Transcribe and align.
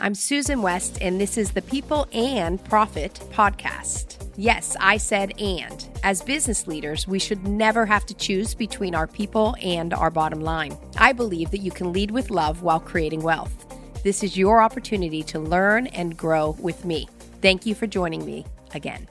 I'm 0.00 0.14
Susan 0.14 0.62
West, 0.62 0.98
and 1.00 1.20
this 1.20 1.36
is 1.36 1.50
the 1.50 1.62
People 1.62 2.06
and 2.12 2.64
Profit 2.66 3.14
podcast. 3.32 4.30
Yes, 4.36 4.76
I 4.78 4.96
said 4.96 5.32
and. 5.40 5.88
As 6.04 6.22
business 6.22 6.68
leaders, 6.68 7.08
we 7.08 7.18
should 7.18 7.48
never 7.48 7.84
have 7.84 8.06
to 8.06 8.14
choose 8.14 8.54
between 8.54 8.94
our 8.94 9.08
people 9.08 9.56
and 9.60 9.92
our 9.92 10.10
bottom 10.10 10.40
line. 10.40 10.78
I 10.98 11.12
believe 11.12 11.50
that 11.50 11.62
you 11.62 11.72
can 11.72 11.92
lead 11.92 12.12
with 12.12 12.30
love 12.30 12.62
while 12.62 12.78
creating 12.78 13.22
wealth. 13.22 13.66
This 14.04 14.22
is 14.22 14.36
your 14.36 14.62
opportunity 14.62 15.24
to 15.24 15.40
learn 15.40 15.88
and 15.88 16.16
grow 16.16 16.50
with 16.60 16.84
me. 16.84 17.08
Thank 17.42 17.66
you 17.66 17.74
for 17.74 17.88
joining 17.88 18.24
me 18.24 18.46
again. 18.74 19.08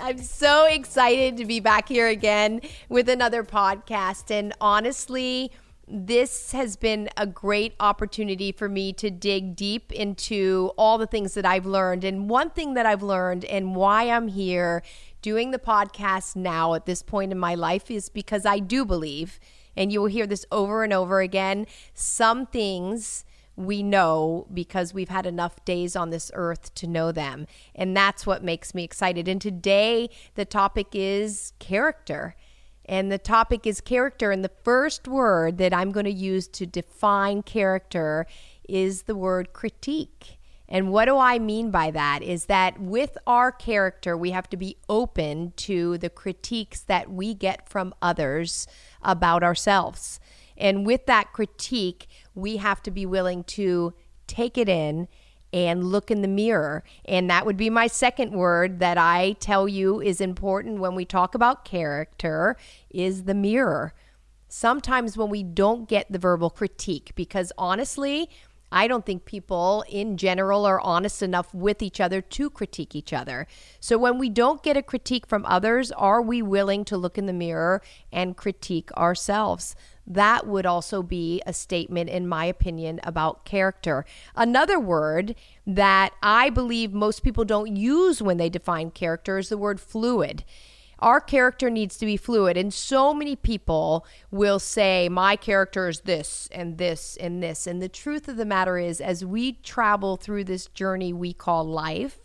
I'm 0.00 0.18
so 0.18 0.66
excited 0.66 1.36
to 1.38 1.44
be 1.44 1.58
back 1.58 1.88
here 1.88 2.06
again 2.06 2.60
with 2.88 3.08
another 3.08 3.42
podcast. 3.42 4.30
And 4.30 4.52
honestly, 4.60 5.50
this 5.88 6.52
has 6.52 6.76
been 6.76 7.08
a 7.16 7.26
great 7.26 7.74
opportunity 7.80 8.52
for 8.52 8.68
me 8.68 8.92
to 8.94 9.10
dig 9.10 9.56
deep 9.56 9.92
into 9.92 10.70
all 10.78 10.96
the 10.96 11.06
things 11.06 11.34
that 11.34 11.44
I've 11.44 11.66
learned. 11.66 12.04
And 12.04 12.30
one 12.30 12.50
thing 12.50 12.74
that 12.74 12.86
I've 12.86 13.02
learned 13.02 13.44
and 13.46 13.74
why 13.74 14.08
I'm 14.08 14.28
here 14.28 14.82
doing 15.22 15.50
the 15.50 15.58
podcast 15.58 16.36
now 16.36 16.74
at 16.74 16.86
this 16.86 17.02
point 17.02 17.32
in 17.32 17.38
my 17.38 17.54
life 17.54 17.90
is 17.90 18.08
because 18.08 18.46
I 18.46 18.58
do 18.58 18.84
believe, 18.84 19.40
and 19.76 19.92
you 19.92 20.00
will 20.00 20.08
hear 20.08 20.26
this 20.26 20.46
over 20.52 20.84
and 20.84 20.92
over 20.92 21.20
again, 21.20 21.66
some 21.94 22.46
things 22.46 23.24
we 23.54 23.82
know 23.82 24.46
because 24.52 24.94
we've 24.94 25.08
had 25.08 25.26
enough 25.26 25.64
days 25.64 25.94
on 25.94 26.10
this 26.10 26.30
earth 26.34 26.74
to 26.74 26.86
know 26.86 27.12
them. 27.12 27.46
And 27.74 27.96
that's 27.96 28.26
what 28.26 28.42
makes 28.42 28.74
me 28.74 28.82
excited. 28.84 29.28
And 29.28 29.40
today, 29.40 30.08
the 30.36 30.44
topic 30.44 30.88
is 30.92 31.52
character. 31.58 32.34
And 32.84 33.10
the 33.10 33.18
topic 33.18 33.66
is 33.66 33.80
character. 33.80 34.30
And 34.30 34.44
the 34.44 34.52
first 34.64 35.06
word 35.06 35.58
that 35.58 35.72
I'm 35.72 35.92
going 35.92 36.04
to 36.04 36.12
use 36.12 36.48
to 36.48 36.66
define 36.66 37.42
character 37.42 38.26
is 38.68 39.02
the 39.02 39.14
word 39.14 39.52
critique. 39.52 40.38
And 40.68 40.90
what 40.90 41.04
do 41.04 41.18
I 41.18 41.38
mean 41.38 41.70
by 41.70 41.90
that? 41.90 42.22
Is 42.22 42.46
that 42.46 42.80
with 42.80 43.18
our 43.26 43.52
character, 43.52 44.16
we 44.16 44.30
have 44.30 44.48
to 44.50 44.56
be 44.56 44.78
open 44.88 45.52
to 45.56 45.98
the 45.98 46.08
critiques 46.08 46.80
that 46.80 47.10
we 47.10 47.34
get 47.34 47.68
from 47.68 47.94
others 48.00 48.66
about 49.02 49.42
ourselves. 49.42 50.18
And 50.56 50.86
with 50.86 51.04
that 51.06 51.32
critique, 51.32 52.06
we 52.34 52.56
have 52.56 52.82
to 52.84 52.90
be 52.90 53.04
willing 53.04 53.44
to 53.44 53.92
take 54.26 54.56
it 54.56 54.68
in 54.68 55.08
and 55.52 55.84
look 55.84 56.10
in 56.10 56.22
the 56.22 56.28
mirror. 56.28 56.82
And 57.04 57.28
that 57.30 57.44
would 57.44 57.56
be 57.56 57.70
my 57.70 57.86
second 57.86 58.32
word 58.32 58.78
that 58.78 58.98
I 58.98 59.36
tell 59.40 59.68
you 59.68 60.00
is 60.00 60.20
important 60.20 60.80
when 60.80 60.94
we 60.94 61.04
talk 61.04 61.34
about 61.34 61.64
character 61.64 62.56
is 62.90 63.24
the 63.24 63.34
mirror. 63.34 63.94
Sometimes 64.48 65.16
when 65.16 65.30
we 65.30 65.42
don't 65.42 65.88
get 65.88 66.10
the 66.10 66.18
verbal 66.18 66.50
critique 66.50 67.12
because 67.14 67.52
honestly, 67.56 68.28
I 68.72 68.88
don't 68.88 69.04
think 69.04 69.26
people 69.26 69.84
in 69.88 70.16
general 70.16 70.64
are 70.64 70.80
honest 70.80 71.22
enough 71.22 71.52
with 71.54 71.82
each 71.82 72.00
other 72.00 72.22
to 72.22 72.50
critique 72.50 72.96
each 72.96 73.12
other. 73.12 73.46
So 73.78 73.98
when 73.98 74.18
we 74.18 74.30
don't 74.30 74.62
get 74.62 74.76
a 74.76 74.82
critique 74.82 75.26
from 75.26 75.44
others, 75.44 75.92
are 75.92 76.22
we 76.22 76.40
willing 76.40 76.84
to 76.86 76.96
look 76.96 77.18
in 77.18 77.26
the 77.26 77.32
mirror 77.32 77.82
and 78.10 78.36
critique 78.36 78.90
ourselves? 78.96 79.76
That 80.06 80.46
would 80.46 80.66
also 80.66 81.02
be 81.02 81.42
a 81.46 81.52
statement, 81.52 82.10
in 82.10 82.26
my 82.26 82.46
opinion, 82.46 82.98
about 83.04 83.44
character. 83.44 84.04
Another 84.34 84.80
word 84.80 85.36
that 85.66 86.14
I 86.22 86.50
believe 86.50 86.92
most 86.92 87.22
people 87.22 87.44
don't 87.44 87.76
use 87.76 88.20
when 88.20 88.38
they 88.38 88.48
define 88.48 88.90
character 88.90 89.38
is 89.38 89.48
the 89.48 89.58
word 89.58 89.80
fluid 89.80 90.44
our 91.02 91.20
character 91.20 91.68
needs 91.68 91.98
to 91.98 92.06
be 92.06 92.16
fluid. 92.16 92.56
And 92.56 92.72
so 92.72 93.12
many 93.12 93.34
people 93.36 94.06
will 94.30 94.58
say, 94.58 95.08
My 95.08 95.36
character 95.36 95.88
is 95.88 96.00
this 96.00 96.48
and 96.52 96.78
this 96.78 97.18
and 97.20 97.42
this. 97.42 97.66
And 97.66 97.82
the 97.82 97.88
truth 97.88 98.28
of 98.28 98.36
the 98.36 98.44
matter 98.44 98.78
is, 98.78 99.00
as 99.00 99.24
we 99.24 99.52
travel 99.52 100.16
through 100.16 100.44
this 100.44 100.66
journey 100.68 101.12
we 101.12 101.32
call 101.32 101.64
life, 101.64 102.20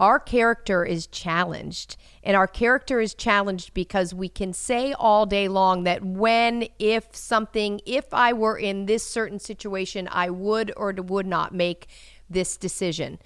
our 0.00 0.18
character 0.18 0.84
is 0.84 1.06
challenged. 1.06 1.96
And 2.24 2.34
our 2.36 2.48
character 2.48 2.98
is 2.98 3.14
challenged 3.14 3.74
because 3.74 4.14
we 4.14 4.28
can 4.28 4.52
say 4.52 4.94
all 4.94 5.26
day 5.26 5.46
long 5.46 5.84
that 5.84 6.02
when, 6.02 6.66
if 6.78 7.14
something, 7.14 7.80
if 7.84 8.12
I 8.12 8.32
were 8.32 8.56
in 8.56 8.86
this 8.86 9.06
certain 9.06 9.38
situation, 9.38 10.08
I 10.10 10.30
would 10.30 10.72
or 10.76 10.92
would 10.92 11.26
not 11.26 11.54
make 11.54 11.86
this 12.28 12.56
decision. 12.56 13.18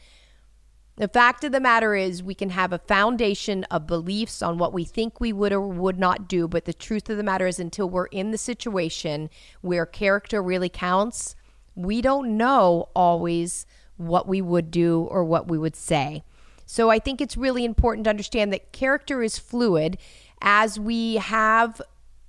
The 0.96 1.08
fact 1.08 1.44
of 1.44 1.52
the 1.52 1.60
matter 1.60 1.94
is, 1.94 2.22
we 2.22 2.34
can 2.34 2.50
have 2.50 2.72
a 2.72 2.78
foundation 2.78 3.64
of 3.64 3.86
beliefs 3.86 4.40
on 4.40 4.56
what 4.56 4.72
we 4.72 4.84
think 4.84 5.20
we 5.20 5.30
would 5.30 5.52
or 5.52 5.60
would 5.60 5.98
not 5.98 6.26
do, 6.26 6.48
but 6.48 6.64
the 6.64 6.72
truth 6.72 7.10
of 7.10 7.18
the 7.18 7.22
matter 7.22 7.46
is, 7.46 7.58
until 7.58 7.88
we're 7.88 8.06
in 8.06 8.30
the 8.30 8.38
situation 8.38 9.28
where 9.60 9.84
character 9.84 10.42
really 10.42 10.70
counts, 10.70 11.36
we 11.74 12.00
don't 12.00 12.38
know 12.38 12.88
always 12.96 13.66
what 13.98 14.26
we 14.26 14.40
would 14.40 14.70
do 14.70 15.02
or 15.10 15.22
what 15.22 15.48
we 15.48 15.58
would 15.58 15.76
say. 15.76 16.24
So 16.64 16.90
I 16.90 16.98
think 16.98 17.20
it's 17.20 17.36
really 17.36 17.66
important 17.66 18.04
to 18.04 18.10
understand 18.10 18.50
that 18.52 18.72
character 18.72 19.22
is 19.22 19.38
fluid 19.38 19.98
as 20.40 20.80
we 20.80 21.16
have 21.16 21.80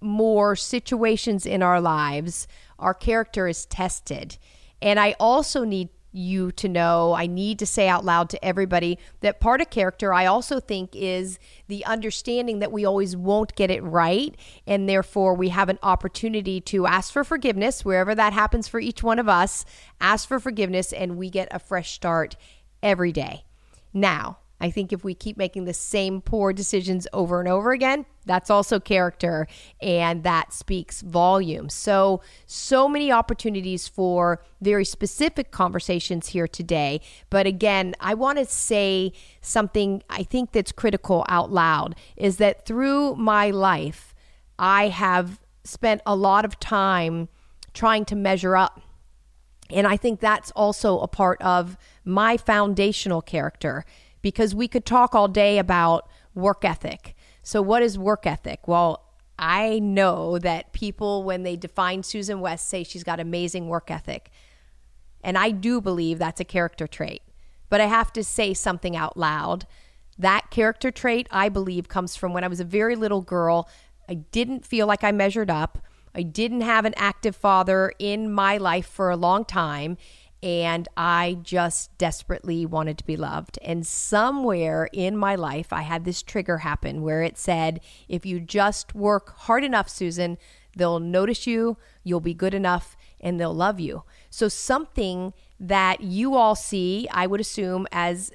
more 0.02 0.56
situations 0.58 1.46
in 1.46 1.64
our 1.64 1.80
lives, 1.80 2.48
our 2.78 2.94
character 2.94 3.48
is 3.48 3.66
tested. 3.66 4.38
And 4.82 5.00
I 5.00 5.16
also 5.20 5.64
need 5.64 5.90
you 6.18 6.52
to 6.54 6.68
know. 6.68 7.14
I 7.14 7.28
need 7.28 7.60
to 7.60 7.66
say 7.66 7.88
out 7.88 8.04
loud 8.04 8.30
to 8.32 8.44
everybody 8.44 8.98
that 9.22 9.40
part 9.40 9.62
of 9.62 9.70
character, 9.70 10.14
I 10.14 10.26
also 10.26 10.60
think, 10.60 10.90
is 10.94 11.40
the 11.68 11.86
understanding 11.86 12.60
that 12.60 12.72
we 12.72 12.84
always 12.84 13.16
won't 13.16 13.56
get 13.56 13.72
it 13.72 13.84
right. 13.84 14.36
And 14.66 14.90
therefore, 14.90 15.34
we 15.36 15.50
have 15.50 15.70
an 15.70 15.80
opportunity 15.84 16.60
to 16.62 16.88
ask 16.88 17.14
for 17.14 17.24
forgiveness 17.24 17.86
wherever 17.86 18.16
that 18.16 18.34
happens 18.34 18.68
for 18.68 18.80
each 18.80 19.04
one 19.04 19.20
of 19.20 19.30
us. 19.30 19.64
Ask 20.02 20.28
for 20.28 20.40
forgiveness, 20.40 20.92
and 20.92 21.18
we 21.18 21.30
get 21.30 21.48
a 21.52 21.60
fresh 21.60 21.92
start 21.92 22.36
every 22.82 23.12
day. 23.12 23.46
Now, 23.94 24.40
I 24.60 24.72
think 24.72 24.92
if 24.92 25.04
we 25.04 25.14
keep 25.14 25.38
making 25.38 25.66
the 25.66 25.74
same 25.74 26.22
poor 26.22 26.52
decisions 26.52 27.08
over 27.14 27.40
and 27.40 27.48
over 27.48 27.72
again, 27.72 28.06
that's 28.26 28.50
also 28.50 28.80
character 28.80 29.48
and 29.80 30.24
that 30.24 30.52
speaks 30.52 31.02
volume. 31.02 31.70
So, 31.70 32.22
so 32.48 32.88
many 32.88 33.12
opportunities 33.12 33.88
for 33.88 34.42
very 34.60 34.84
specific 34.84 35.52
conversations 35.52 36.30
here 36.30 36.48
today. 36.48 37.02
But 37.30 37.46
again, 37.46 37.96
I 38.00 38.16
want 38.16 38.40
to 38.40 38.46
say 38.46 39.14
something 39.42 40.02
I 40.10 40.24
think 40.24 40.52
that's 40.52 40.72
critical 40.72 41.24
out 41.30 41.52
loud 41.52 41.96
is 42.16 42.38
that 42.38 42.66
through 42.66 43.16
my 43.16 43.52
life, 43.52 44.16
I 44.58 44.88
have 44.88 45.40
spent 45.64 46.02
a 46.06 46.16
lot 46.16 46.46
of 46.46 46.60
time 46.60 47.30
trying 47.74 48.06
to 48.06 48.16
measure 48.16 48.56
up. 48.56 48.82
And 49.70 49.86
I 49.86 49.98
think 49.98 50.20
that's 50.20 50.50
also 50.52 51.00
a 51.00 51.08
part 51.08 51.42
of 51.42 51.78
my 52.04 52.38
foundational 52.38 53.22
character 53.22 53.86
because 54.22 54.56
we 54.56 54.68
could 54.68 54.86
talk 54.86 55.16
all 55.16 55.28
day 55.28 55.58
about 55.58 56.08
work 56.34 56.64
ethic. 56.64 57.16
So, 57.44 57.62
what 57.62 57.84
is 57.84 57.98
work 57.98 58.26
ethic? 58.26 58.68
Well, 58.68 59.04
I 59.40 59.80
know 59.80 60.40
that 60.40 60.74
people, 60.74 61.24
when 61.24 61.44
they 61.44 61.56
define 61.56 62.04
Susan 62.04 62.40
West, 62.40 62.68
say 62.68 62.84
she's 62.84 63.04
got 63.04 63.20
amazing 63.20 63.68
work 63.68 63.92
ethic. 63.92 64.32
And 65.24 65.38
I 65.38 65.52
do 65.52 65.82
believe 65.82 66.20
that's 66.20 66.42
a 66.42 66.46
character 66.46 66.88
trait. 66.88 67.22
But 67.70 67.82
I 67.82 67.86
have 67.86 68.14
to 68.14 68.24
say 68.24 68.54
something 68.54 68.96
out 68.96 69.18
loud. 69.18 69.68
That 70.18 70.50
character 70.50 70.90
trait, 70.90 71.28
I 71.32 71.50
believe, 71.50 71.88
comes 71.88 72.16
from 72.16 72.34
when 72.34 72.44
I 72.44 72.48
was 72.48 72.60
a 72.60 72.66
very 72.66 72.96
little 72.96 73.22
girl. 73.22 73.70
I 74.10 74.16
didn't 74.16 74.66
feel 74.66 74.88
like 74.88 75.04
I 75.04 75.12
measured 75.12 75.50
up. 75.50 75.80
I 76.16 76.24
didn't 76.24 76.62
have 76.62 76.86
an 76.86 76.96
active 76.98 77.36
father 77.36 77.94
in 78.00 78.32
my 78.32 78.58
life 78.58 78.88
for 78.88 79.12
a 79.12 79.18
long 79.18 79.46
time 79.46 79.98
and 80.44 80.88
I 80.96 81.40
just 81.42 81.98
desperately 81.98 82.66
wanted 82.66 82.98
to 83.00 83.06
be 83.06 83.18
loved. 83.18 83.58
And 83.62 83.86
somewhere 83.86 84.90
in 84.94 85.18
my 85.18 85.36
life, 85.36 85.74
I 85.74 85.82
had 85.82 86.06
this 86.06 86.22
trigger 86.22 86.60
happen 86.60 87.02
where 87.02 87.24
it 87.24 87.38
said, 87.38 87.80
if 88.08 88.26
you 88.26 88.40
just 88.40 88.94
work 88.94 89.36
hard 89.40 89.64
enough, 89.64 89.90
Susan, 89.90 90.38
they'll 90.76 91.00
notice 91.00 91.48
you, 91.48 91.78
you'll 92.04 92.20
be 92.20 92.36
good 92.36 92.54
enough, 92.54 92.96
and 93.20 93.40
they'll 93.40 93.54
love 93.54 93.80
you. 93.80 94.04
So, 94.30 94.48
something 94.48 95.34
that 95.60 96.02
you 96.02 96.36
all 96.36 96.56
see, 96.56 97.08
I 97.12 97.26
would 97.26 97.42
assume, 97.42 97.88
as 97.92 98.32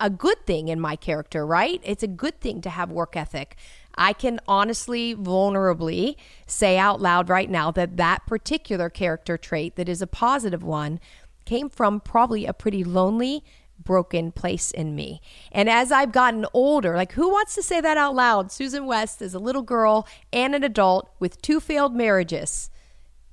a 0.00 0.10
good 0.10 0.44
thing 0.46 0.68
in 0.68 0.78
my 0.80 0.96
character, 0.96 1.46
right? 1.46 1.80
It's 1.82 2.02
a 2.02 2.08
good 2.08 2.40
thing 2.40 2.60
to 2.62 2.70
have 2.70 2.90
work 2.90 3.16
ethic. 3.16 3.56
I 3.94 4.12
can 4.12 4.40
honestly, 4.46 5.14
vulnerably 5.14 6.16
say 6.46 6.78
out 6.78 7.00
loud 7.00 7.28
right 7.28 7.48
now 7.48 7.70
that 7.72 7.96
that 7.96 8.26
particular 8.26 8.90
character 8.90 9.38
trait, 9.38 9.76
that 9.76 9.88
is 9.88 10.02
a 10.02 10.06
positive 10.06 10.62
one, 10.62 11.00
came 11.44 11.68
from 11.68 12.00
probably 12.00 12.46
a 12.46 12.52
pretty 12.52 12.84
lonely, 12.84 13.44
broken 13.78 14.32
place 14.32 14.70
in 14.70 14.94
me. 14.94 15.20
And 15.50 15.68
as 15.68 15.90
I've 15.90 16.12
gotten 16.12 16.46
older, 16.52 16.96
like 16.96 17.12
who 17.12 17.28
wants 17.28 17.54
to 17.56 17.62
say 17.62 17.80
that 17.80 17.96
out 17.96 18.14
loud? 18.14 18.52
Susan 18.52 18.86
West 18.86 19.20
is 19.20 19.34
a 19.34 19.38
little 19.38 19.62
girl 19.62 20.06
and 20.32 20.54
an 20.54 20.64
adult 20.64 21.10
with 21.18 21.42
two 21.42 21.60
failed 21.60 21.94
marriages. 21.94 22.70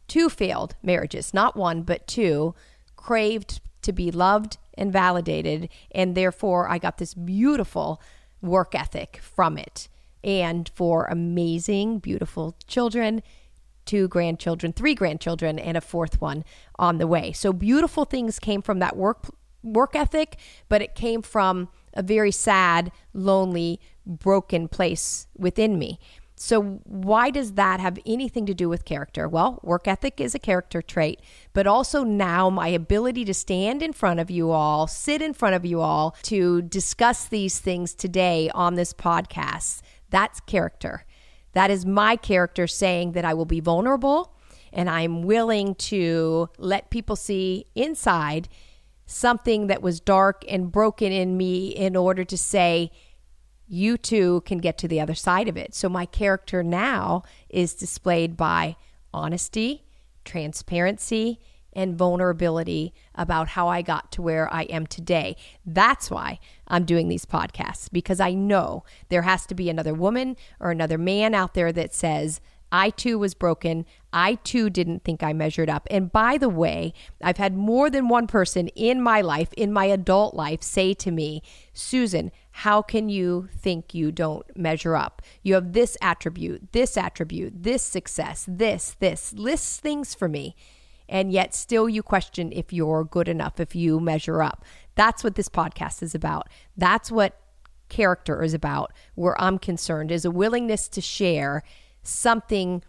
Two 0.08 0.30
failed 0.30 0.76
marriages, 0.82 1.34
not 1.34 1.56
one, 1.56 1.84
but 1.84 2.08
two, 2.08 2.56
craved 2.96 3.62
to 3.84 3.94
be 3.94 4.12
loved 4.12 4.58
and 4.74 4.92
validated. 4.92 5.70
And 5.92 6.16
therefore, 6.16 6.68
I 6.68 6.80
got 6.80 6.98
this 6.98 7.14
beautiful 7.14 8.02
work 8.42 8.74
ethic 8.74 9.20
from 9.22 9.58
it 9.58 9.88
and 10.24 10.70
for 10.74 11.06
amazing, 11.06 12.00
beautiful 12.00 12.56
children 12.68 13.22
two 13.90 14.08
grandchildren, 14.08 14.72
three 14.72 14.94
grandchildren, 14.94 15.58
and 15.58 15.76
a 15.76 15.82
fourth 15.82 16.22
one 16.22 16.46
on 16.78 17.00
the 17.00 17.08
way. 17.08 17.32
So 17.32 17.52
beautiful 17.52 18.06
things 18.06 18.38
came 18.38 18.62
from 18.62 18.78
that 18.80 18.96
work 18.96 19.26
work 19.64 19.96
ethic, 19.96 20.38
but 20.70 20.82
it 20.82 20.94
came 20.94 21.24
from 21.24 21.70
a 21.96 22.04
very 22.04 22.32
sad, 22.32 22.92
lonely, 23.14 23.80
broken 24.06 24.68
place 24.68 25.28
within 25.36 25.80
me. 25.80 26.00
So, 26.36 26.80
why 26.86 27.32
does 27.32 27.54
that 27.54 27.80
have 27.80 27.98
anything 28.06 28.46
to 28.46 28.54
do 28.54 28.70
with 28.70 28.86
character? 28.86 29.28
Well, 29.28 29.60
work 29.64 29.88
ethic 29.88 30.22
is 30.22 30.36
a 30.36 30.40
character 30.40 30.84
trait, 30.84 31.20
but 31.52 31.66
also 31.66 32.04
now 32.04 32.50
my 32.50 32.68
ability 32.68 33.26
to 33.26 33.34
stand 33.34 33.82
in 33.82 33.92
front 33.92 34.20
of 34.20 34.30
you 34.30 34.52
all, 34.52 34.86
sit 34.86 35.22
in 35.22 35.34
front 35.34 35.56
of 35.56 35.66
you 35.66 35.82
all 35.82 36.16
to 36.24 36.62
discuss 36.62 37.28
these 37.28 37.60
things 37.60 37.96
today 37.96 38.52
on 38.54 38.76
this 38.76 38.94
podcast, 38.94 39.82
that's 40.12 40.40
character. 40.42 41.04
That 41.54 41.72
is 41.72 41.86
my 41.86 42.16
character 42.16 42.68
saying 42.68 43.14
that 43.14 43.26
I 43.26 43.34
will 43.34 43.46
be 43.46 43.60
vulnerable 43.60 44.36
and 44.72 44.90
I'm 44.90 45.24
willing 45.24 45.76
to 45.76 46.50
let 46.58 46.90
people 46.90 47.16
see 47.16 47.66
inside 47.76 48.48
something 49.06 49.68
that 49.68 49.82
was 49.82 50.00
dark 50.00 50.46
and 50.48 50.72
broken 50.72 51.12
in 51.12 51.36
me 51.36 51.70
in 51.70 51.96
order 51.96 52.24
to 52.24 52.38
say, 52.38 52.92
you 53.68 53.98
too 53.98 54.42
can 54.46 54.60
get 54.60 54.78
to 54.80 54.88
the 54.88 55.00
other 55.00 55.16
side 55.16 55.48
of 55.48 55.58
it. 55.58 55.74
So 55.74 55.90
my 55.90 56.06
character 56.06 56.64
now 56.64 57.24
is 57.50 57.74
displayed 57.74 58.36
by 58.38 58.76
honesty, 59.14 59.86
transparency, 60.26 61.40
and 61.74 61.98
vulnerability 61.98 62.94
about 63.16 63.50
how 63.50 63.68
I 63.68 63.82
got 63.82 64.12
to 64.14 64.22
where 64.22 64.52
I 64.54 64.64
am 64.64 64.88
today. 64.88 65.36
That's 65.66 66.10
why 66.10 66.40
I'm 66.68 66.86
doing 66.86 67.08
these 67.08 67.26
podcasts 67.26 67.90
because 67.92 68.20
I 68.20 68.34
know 68.34 68.84
there 69.10 69.24
has 69.24 69.46
to 69.48 69.56
be 69.56 69.70
another 69.70 69.94
woman 69.94 70.36
or 70.60 70.72
another 70.72 70.98
man 70.98 71.34
out 71.34 71.54
there 71.54 71.72
that 71.72 71.94
says, 71.94 72.42
I 72.72 72.92
too 72.92 73.18
was 73.18 73.34
broken. 73.34 73.86
I 74.14 74.36
too 74.36 74.70
didn't 74.70 75.04
think 75.04 75.24
I 75.24 75.34
measured 75.34 75.70
up. 75.70 75.88
And 75.90 76.12
by 76.12 76.38
the 76.38 76.50
way, 76.50 76.94
I've 77.22 77.38
had 77.38 77.56
more 77.56 77.90
than 77.90 78.10
one 78.10 78.28
person 78.28 78.68
in 78.70 79.02
my 79.02 79.22
life, 79.22 79.52
in 79.54 79.74
my 79.74 79.86
adult 79.86 80.36
life, 80.36 80.62
say 80.62 80.94
to 80.96 81.12
me, 81.12 81.42
Susan, 81.74 82.32
how 82.52 82.82
can 82.82 83.10
you 83.10 83.50
think 83.56 83.94
you 83.94 84.12
don't 84.12 84.46
measure 84.56 84.96
up? 84.96 85.22
You 85.42 85.56
have 85.56 85.74
this 85.74 85.98
attribute, 86.02 86.72
this 86.72 86.98
attribute, 86.98 87.64
this 87.64 87.84
success, 87.84 88.46
this, 88.48 88.96
this, 89.00 89.34
lists 89.34 89.80
things 89.80 90.14
for 90.14 90.28
me. 90.28 90.56
And 91.10 91.32
yet 91.32 91.54
still 91.56 91.90
you 91.90 92.04
question 92.04 92.52
if 92.54 92.72
you're 92.72 93.04
good 93.04 93.28
enough, 93.28 93.60
if 93.60 93.76
you 93.76 94.00
measure 94.00 94.42
up. 94.42 94.64
That's 94.96 95.24
what 95.24 95.36
this 95.36 95.50
podcast 95.50 96.04
is 96.04 96.14
about. 96.14 96.48
That's 96.78 97.12
what 97.12 97.40
character 97.90 98.44
is 98.44 98.54
about, 98.54 98.94
where 99.16 99.40
I'm 99.42 99.58
concerned, 99.58 100.12
is 100.12 100.24
a 100.24 100.32
willingness 100.32 100.88
to 100.90 101.02
share 101.02 101.64
something 102.04 102.84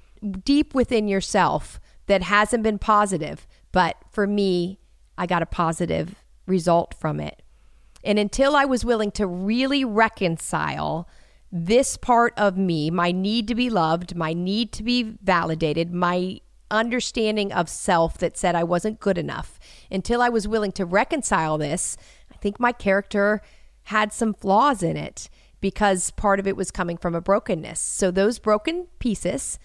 deep 0.45 0.75
within 0.75 1.09
yourself 1.09 1.81
that 2.07 2.23
hasn't 2.23 2.63
been 2.63 2.79
positive. 2.79 3.49
But 3.73 3.97
for 4.11 4.27
me, 4.27 4.79
I 5.17 5.27
got 5.27 5.43
a 5.43 5.47
positive 5.47 6.15
result 6.47 6.95
from 6.95 7.21
it. 7.21 7.43
And 8.05 8.19
until 8.19 8.57
I 8.57 8.65
was 8.65 8.85
willing 8.85 9.11
to 9.13 9.27
really 9.27 9.85
reconcile 9.85 11.09
this 11.53 11.97
part 11.97 12.33
of 12.37 12.57
me, 12.57 12.91
my 12.91 13.13
need 13.13 13.49
to 13.49 13.55
be 13.55 13.71
loved, 13.71 14.15
my 14.15 14.33
need 14.33 14.73
to 14.73 14.83
be 14.83 15.17
validated, 15.23 15.93
my 15.93 16.41
understanding 16.71 17.53
of 17.53 17.69
self 17.69 18.19
that 18.19 18.37
said 18.37 18.55
I 18.55 18.65
wasn't 18.65 19.01
good 19.01 19.19
enough, 19.19 19.59
until 19.91 20.23
I 20.23 20.29
was 20.29 20.49
willing 20.49 20.73
to 20.73 20.85
reconcile 20.85 21.59
this, 21.59 21.97
I 22.33 22.37
think 22.37 22.61
my 22.61 22.73
character 22.73 23.43
had 23.85 24.13
some 24.13 24.35
flaws 24.35 24.83
in 24.83 24.97
it 24.97 25.29
because 25.61 26.11
part 26.11 26.41
of 26.41 26.47
it 26.47 26.57
was 26.57 26.71
coming 26.71 26.97
from 26.97 27.15
a 27.15 27.21
brokenness. 27.21 27.81
So 27.81 28.11
those 28.11 28.39
broken 28.39 28.87
pieces, 28.99 29.59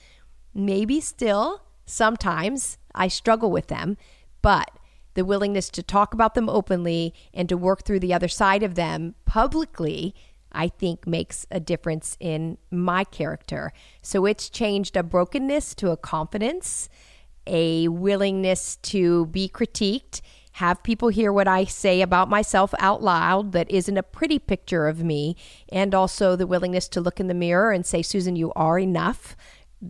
maybe 0.53 0.99
still 0.99 1.61
sometimes 1.85 2.77
I 2.93 3.07
struggle 3.07 3.51
with 3.51 3.67
them, 3.67 3.97
but 4.41 4.71
the 5.13 5.25
willingness 5.25 5.69
to 5.69 5.83
talk 5.83 6.13
about 6.13 6.33
them 6.33 6.49
openly 6.49 7.13
and 7.33 7.47
to 7.49 7.57
work 7.57 7.83
through 7.83 8.01
the 8.01 8.13
other 8.13 8.27
side 8.27 8.63
of 8.63 8.75
them 8.75 9.15
publicly, 9.25 10.13
I 10.55 10.69
think 10.69 11.05
makes 11.05 11.45
a 11.51 11.59
difference 11.59 12.17
in 12.19 12.57
my 12.71 13.03
character. 13.03 13.73
So 14.01 14.25
it's 14.25 14.49
changed 14.49 14.95
a 14.95 15.03
brokenness 15.03 15.75
to 15.75 15.91
a 15.91 15.97
confidence, 15.97 16.89
a 17.45 17.87
willingness 17.89 18.77
to 18.77 19.27
be 19.27 19.47
critiqued 19.47 20.21
have 20.55 20.81
people 20.83 21.09
hear 21.09 21.33
what 21.33 21.49
I 21.49 21.65
say 21.65 22.01
about 22.01 22.29
myself 22.29 22.73
out 22.79 23.03
loud 23.03 23.51
that 23.51 23.69
isn't 23.69 23.97
a 23.97 24.03
pretty 24.03 24.39
picture 24.39 24.87
of 24.87 25.03
me, 25.03 25.35
and 25.67 25.93
also 25.93 26.37
the 26.37 26.47
willingness 26.47 26.87
to 26.89 27.01
look 27.01 27.19
in 27.19 27.27
the 27.27 27.33
mirror 27.33 27.73
and 27.73 27.85
say, 27.85 28.01
Susan, 28.01 28.37
you 28.37 28.53
are 28.53 28.79
enough. 28.79 29.35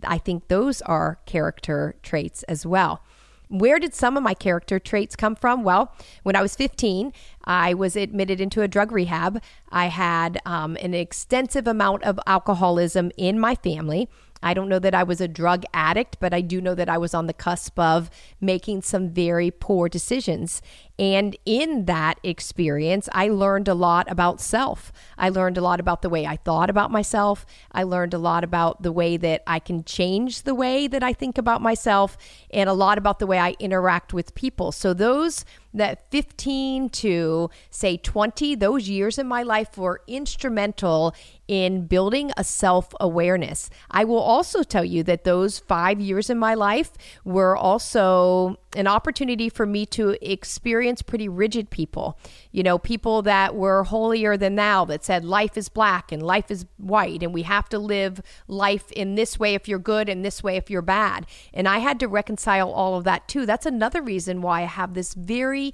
I 0.02 0.18
think 0.18 0.48
those 0.48 0.82
are 0.82 1.20
character 1.24 1.94
traits 2.02 2.42
as 2.44 2.66
well. 2.66 3.04
Where 3.48 3.78
did 3.78 3.94
some 3.94 4.16
of 4.16 4.22
my 4.22 4.34
character 4.34 4.78
traits 4.78 5.14
come 5.16 5.36
from? 5.36 5.62
Well, 5.62 5.94
when 6.22 6.36
I 6.36 6.42
was 6.42 6.56
15, 6.56 7.12
I 7.44 7.74
was 7.74 7.96
admitted 7.96 8.40
into 8.40 8.62
a 8.62 8.68
drug 8.68 8.90
rehab. 8.90 9.40
I 9.70 9.86
had 9.86 10.40
um, 10.44 10.76
an 10.80 10.94
extensive 10.94 11.66
amount 11.66 12.02
of 12.02 12.18
alcoholism 12.26 13.12
in 13.16 13.38
my 13.38 13.54
family. 13.54 14.08
I 14.42 14.54
don't 14.54 14.68
know 14.68 14.78
that 14.78 14.94
I 14.94 15.02
was 15.02 15.20
a 15.20 15.28
drug 15.28 15.64
addict, 15.72 16.18
but 16.20 16.34
I 16.34 16.40
do 16.40 16.60
know 16.60 16.74
that 16.74 16.88
I 16.88 16.98
was 16.98 17.14
on 17.14 17.26
the 17.26 17.32
cusp 17.32 17.78
of 17.78 18.10
making 18.40 18.82
some 18.82 19.08
very 19.08 19.50
poor 19.50 19.88
decisions. 19.88 20.60
And 20.98 21.36
in 21.44 21.84
that 21.84 22.18
experience, 22.22 23.08
I 23.12 23.28
learned 23.28 23.68
a 23.68 23.74
lot 23.74 24.10
about 24.10 24.40
self. 24.40 24.92
I 25.18 25.28
learned 25.28 25.58
a 25.58 25.60
lot 25.60 25.78
about 25.78 26.00
the 26.00 26.08
way 26.08 26.26
I 26.26 26.36
thought 26.36 26.70
about 26.70 26.90
myself. 26.90 27.44
I 27.70 27.82
learned 27.82 28.14
a 28.14 28.18
lot 28.18 28.44
about 28.44 28.82
the 28.82 28.92
way 28.92 29.18
that 29.18 29.42
I 29.46 29.58
can 29.58 29.84
change 29.84 30.42
the 30.42 30.54
way 30.54 30.86
that 30.86 31.02
I 31.02 31.12
think 31.12 31.36
about 31.36 31.60
myself, 31.60 32.16
and 32.50 32.68
a 32.68 32.72
lot 32.72 32.98
about 32.98 33.18
the 33.18 33.26
way 33.26 33.38
I 33.38 33.56
interact 33.58 34.14
with 34.14 34.34
people. 34.34 34.72
So, 34.72 34.94
those 34.94 35.44
that 35.74 36.10
15 36.10 36.88
to 36.88 37.50
say 37.70 37.98
20, 37.98 38.54
those 38.54 38.88
years 38.88 39.18
in 39.18 39.26
my 39.26 39.42
life 39.42 39.76
were 39.76 40.00
instrumental 40.06 41.14
in 41.46 41.86
building 41.86 42.32
a 42.36 42.44
self 42.44 42.94
awareness. 42.98 43.70
I 43.90 44.04
will 44.04 44.20
also 44.20 44.62
tell 44.62 44.84
you 44.84 45.02
that 45.04 45.24
those 45.24 45.58
five 45.58 46.00
years 46.00 46.30
in 46.30 46.38
my 46.38 46.54
life 46.54 46.92
were 47.24 47.56
also 47.56 48.58
an 48.76 48.86
opportunity 48.86 49.48
for 49.48 49.66
me 49.66 49.86
to 49.86 50.16
experience 50.20 51.02
pretty 51.02 51.28
rigid 51.28 51.70
people. 51.70 52.18
You 52.52 52.62
know, 52.62 52.78
people 52.78 53.22
that 53.22 53.54
were 53.54 53.84
holier 53.84 54.36
than 54.36 54.54
thou, 54.54 54.84
that 54.84 55.04
said 55.04 55.24
life 55.24 55.56
is 55.56 55.68
black 55.68 56.12
and 56.12 56.22
life 56.22 56.50
is 56.50 56.66
white, 56.76 57.22
and 57.22 57.32
we 57.32 57.42
have 57.42 57.68
to 57.70 57.78
live 57.78 58.20
life 58.46 58.92
in 58.92 59.14
this 59.14 59.38
way 59.38 59.54
if 59.54 59.66
you're 59.66 59.78
good 59.78 60.08
and 60.08 60.24
this 60.24 60.42
way 60.42 60.56
if 60.56 60.70
you're 60.70 60.82
bad. 60.82 61.26
And 61.52 61.66
I 61.66 61.78
had 61.78 61.98
to 62.00 62.08
reconcile 62.08 62.70
all 62.70 62.96
of 62.96 63.04
that 63.04 63.26
too. 63.28 63.46
That's 63.46 63.66
another 63.66 64.02
reason 64.02 64.42
why 64.42 64.62
I 64.62 64.66
have 64.66 64.94
this 64.94 65.14
very 65.14 65.72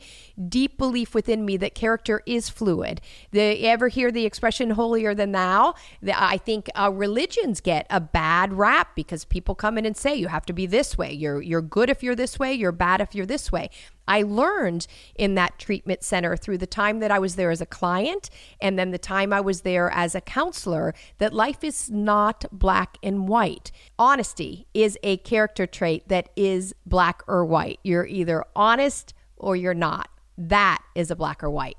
deep 0.49 0.79
belief 0.79 1.15
within 1.15 1.45
me 1.45 1.57
that 1.59 1.75
character 1.75 2.23
is 2.25 2.49
fluid. 2.49 3.01
The, 3.33 3.67
ever 3.67 3.89
hear 3.89 4.11
the 4.11 4.25
expression 4.25 4.71
holier 4.71 5.15
than 5.15 5.33
thou? 5.33 5.75
I 6.15 6.39
think 6.39 6.71
uh, 6.75 6.91
religions 6.93 7.61
get 7.61 7.87
a 7.91 8.01
bad 8.01 8.53
rap 8.53 8.95
because 8.95 9.25
people 9.25 9.55
come 9.55 9.77
in 9.77 9.87
and 9.87 9.97
say 9.97 10.15
you 10.15 10.29
have 10.29 10.47
to 10.47 10.53
be 10.53 10.67
this 10.67 10.97
way. 10.97 11.13
You're 11.13 11.43
you're 11.43 11.63
good 11.63 11.91
if 11.91 12.03
you're 12.03 12.15
this 12.15 12.39
way. 12.39 12.53
You're 12.53 12.73
bad 12.73 12.92
bad 12.93 13.01
if 13.01 13.15
you're 13.15 13.27
this 13.27 13.51
way. 13.51 13.71
I 14.07 14.23
learned 14.23 14.87
in 15.15 15.35
that 15.37 15.59
treatment 15.59 16.03
center 16.03 16.37
through 16.37 16.59
the 16.59 16.67
time 16.67 17.01
that 17.01 17.11
I 17.11 17.19
was 17.19 17.37
there 17.37 17.51
as 17.51 17.61
a 17.61 17.67
client 17.67 18.29
and 18.61 18.79
then 18.79 18.91
the 18.91 18.99
time 18.99 19.33
I 19.33 19.41
was 19.41 19.63
there 19.63 19.91
as 19.91 20.15
a 20.15 20.21
counselor 20.21 20.95
that 21.19 21.33
life 21.33 21.65
is 21.65 21.91
not 21.91 22.45
black 22.53 22.99
and 23.03 23.29
white. 23.29 23.71
Honesty 23.99 24.67
is 24.75 24.99
a 25.03 25.17
character 25.19 25.67
trait 25.67 26.09
that 26.09 26.29
is 26.37 26.75
black 26.85 27.23
or 27.27 27.45
white. 27.45 27.79
You're 27.83 28.07
either 28.07 28.45
honest 28.55 29.15
or 29.37 29.57
you're 29.57 29.75
not. 29.75 30.09
That 30.37 30.83
is 30.95 31.11
a 31.11 31.17
black 31.17 31.43
or 31.43 31.51
white. 31.51 31.79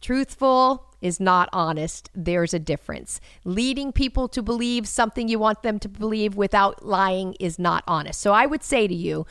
Truthful 0.00 0.84
is 1.00 1.18
not 1.20 1.48
honest. 1.52 2.10
There's 2.14 2.54
a 2.54 2.58
difference. 2.58 3.20
Leading 3.44 3.92
people 3.92 4.28
to 4.28 4.42
believe 4.42 4.86
something 4.86 5.28
you 5.28 5.38
want 5.38 5.62
them 5.62 5.78
to 5.80 5.88
believe 5.88 6.36
without 6.36 6.84
lying 6.84 7.34
is 7.40 7.58
not 7.58 7.84
honest. 7.86 8.20
So 8.20 8.32
I 8.32 8.46
would 8.46 8.62
say 8.62 8.86
to 8.86 8.94
you, 8.94 9.26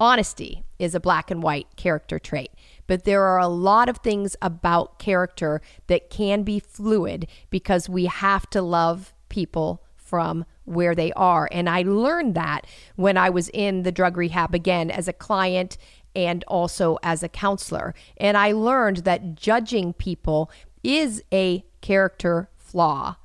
Honesty 0.00 0.64
is 0.78 0.94
a 0.94 1.00
black 1.00 1.30
and 1.30 1.42
white 1.42 1.66
character 1.76 2.18
trait, 2.18 2.50
but 2.86 3.04
there 3.04 3.22
are 3.22 3.38
a 3.38 3.48
lot 3.48 3.90
of 3.90 3.98
things 3.98 4.34
about 4.40 4.98
character 4.98 5.60
that 5.88 6.08
can 6.08 6.42
be 6.42 6.58
fluid 6.58 7.26
because 7.50 7.86
we 7.86 8.06
have 8.06 8.48
to 8.50 8.62
love 8.62 9.12
people 9.28 9.84
from 9.94 10.46
where 10.64 10.94
they 10.94 11.12
are. 11.12 11.50
And 11.52 11.68
I 11.68 11.82
learned 11.82 12.34
that 12.34 12.66
when 12.96 13.18
I 13.18 13.28
was 13.28 13.50
in 13.50 13.82
the 13.82 13.92
drug 13.92 14.16
rehab 14.16 14.54
again 14.54 14.90
as 14.90 15.06
a 15.06 15.12
client 15.12 15.76
and 16.16 16.44
also 16.48 16.98
as 17.02 17.22
a 17.22 17.28
counselor. 17.28 17.94
And 18.16 18.38
I 18.38 18.52
learned 18.52 18.98
that 18.98 19.34
judging 19.34 19.92
people 19.92 20.50
is 20.82 21.22
a 21.30 21.62
character 21.82 22.48
flaw 22.56 23.16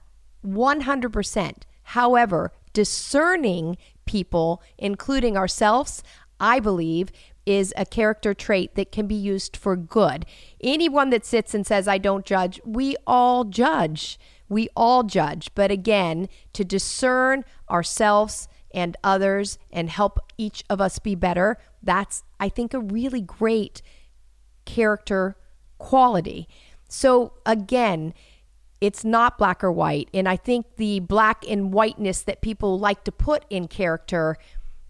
100%. 0.46 1.54
However, 1.84 2.52
discerning 2.74 3.78
people, 4.06 4.62
including 4.78 5.38
ourselves, 5.38 6.04
I 6.40 6.60
believe, 6.60 7.12
is 7.46 7.74
a 7.78 7.86
character 7.86 8.34
trait 8.34 8.76
that 8.76 8.92
can 8.92 9.08
be 9.08 9.16
used 9.16 9.56
for 9.56 9.76
good. 9.76 10.26
Anyone 10.62 11.12
that 11.12 11.26
sits 11.26 11.54
and 11.54 11.66
says, 11.66 11.88
I 11.88 11.98
don't 11.98 12.26
judge, 12.26 12.60
we 12.66 12.96
all 13.06 13.44
judge. 13.44 14.20
We 14.50 14.70
all 14.76 15.04
judge. 15.04 15.50
But 15.56 15.72
again, 15.72 16.28
to 16.54 16.64
discern 16.64 17.46
ourselves 17.70 18.48
and 18.74 18.98
others 19.04 19.58
and 19.72 19.90
help 19.90 20.20
each 20.38 20.64
of 20.70 20.82
us 20.82 21.00
be 21.00 21.16
better. 21.16 21.58
That's, 21.82 22.24
I 22.40 22.50
think, 22.50 22.74
a 22.74 22.80
really 22.80 23.22
great 23.22 23.82
character 24.66 25.38
quality. 25.78 26.48
So, 26.90 27.34
again, 27.46 28.14
it's 28.82 29.06
not 29.06 29.38
black 29.38 29.64
or 29.64 29.72
white. 29.72 30.10
And 30.14 30.28
I 30.28 30.36
think 30.36 30.76
the 30.76 31.00
black 31.00 31.44
and 31.48 31.74
whiteness 31.74 32.22
that 32.24 32.42
people 32.42 32.78
like 32.78 33.04
to 33.06 33.12
put 33.12 33.46
in 33.50 33.68
character 33.68 34.38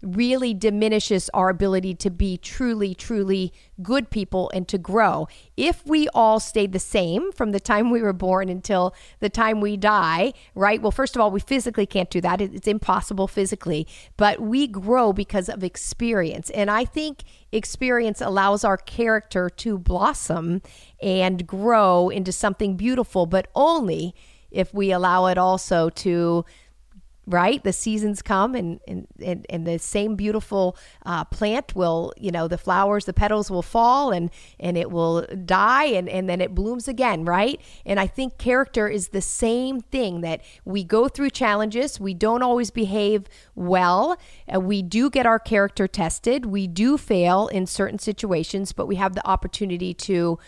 really 0.06 0.54
diminishes 0.54 1.28
our 1.34 1.48
ability 1.48 1.94
to 1.94 2.10
be 2.10 2.36
truly, 2.36 2.94
truly 2.94 3.52
good 3.82 4.10
people 4.10 4.50
and 4.54 4.66
to 4.68 4.78
grow. 4.78 5.28
If 5.56 5.84
we 5.86 6.08
all 6.14 6.40
stayed 6.40 6.72
the 6.72 6.78
same 6.78 7.32
from 7.32 7.52
the 7.52 7.60
time 7.60 7.90
we 7.90 8.02
were 8.02 8.12
born 8.12 8.48
until 8.48 8.94
the 9.20 9.28
time 9.28 9.60
we 9.60 9.76
die, 9.76 10.32
right? 10.54 10.80
Well, 10.80 10.90
first 10.90 11.16
of 11.16 11.20
all, 11.20 11.30
we 11.30 11.40
physically 11.40 11.86
can't 11.86 12.10
do 12.10 12.20
that. 12.20 12.40
It's 12.40 12.68
impossible 12.68 13.28
physically, 13.28 13.86
but 14.16 14.40
we 14.40 14.66
grow 14.66 15.12
because 15.12 15.48
of 15.48 15.64
experience. 15.64 16.50
And 16.50 16.70
I 16.70 16.84
think 16.84 17.24
experience 17.52 18.20
allows 18.20 18.64
our 18.64 18.76
character 18.76 19.50
to 19.50 19.78
blossom 19.78 20.62
and 21.02 21.46
grow 21.46 22.08
into 22.08 22.32
something 22.32 22.76
beautiful, 22.76 23.26
but 23.26 23.48
only 23.54 24.14
if 24.50 24.72
we 24.72 24.90
allow 24.90 25.26
it 25.26 25.36
also 25.36 25.90
to 25.90 26.44
right? 27.26 27.62
The 27.62 27.72
seasons 27.72 28.22
come 28.22 28.54
and 28.54 28.80
and, 28.86 29.06
and, 29.22 29.46
and 29.50 29.66
the 29.66 29.78
same 29.78 30.14
beautiful 30.14 30.76
uh, 31.04 31.24
plant 31.24 31.74
will 31.74 32.12
you 32.16 32.30
know 32.30 32.48
the 32.48 32.58
flowers 32.58 33.04
the 33.04 33.12
petals 33.12 33.50
will 33.50 33.62
fall 33.62 34.12
and 34.12 34.30
and 34.60 34.78
it 34.78 34.90
will 34.90 35.26
die 35.44 35.86
and 35.86 36.08
and 36.08 36.28
then 36.28 36.40
it 36.40 36.54
blooms 36.54 36.88
again 36.88 37.24
right? 37.24 37.60
And 37.84 37.98
i 37.98 38.06
think 38.06 38.38
character 38.38 38.88
is 38.88 39.08
the 39.08 39.20
same 39.20 39.80
thing 39.80 40.20
that 40.20 40.42
we 40.64 40.84
go 40.84 41.08
through 41.08 41.30
challenges 41.30 41.98
we 41.98 42.14
don't 42.14 42.42
always 42.42 42.70
behave 42.70 43.24
well 43.54 44.16
we 44.54 44.82
do 44.82 45.10
get 45.10 45.26
our 45.26 45.38
character 45.38 45.88
tested 45.88 46.46
we 46.46 46.66
do 46.66 46.96
fail 46.96 47.48
in 47.48 47.66
certain 47.66 47.98
situations 47.98 48.72
but 48.72 48.86
we 48.86 48.96
have 48.96 49.14
the 49.14 49.26
opportunity 49.26 49.92
to 49.94 50.38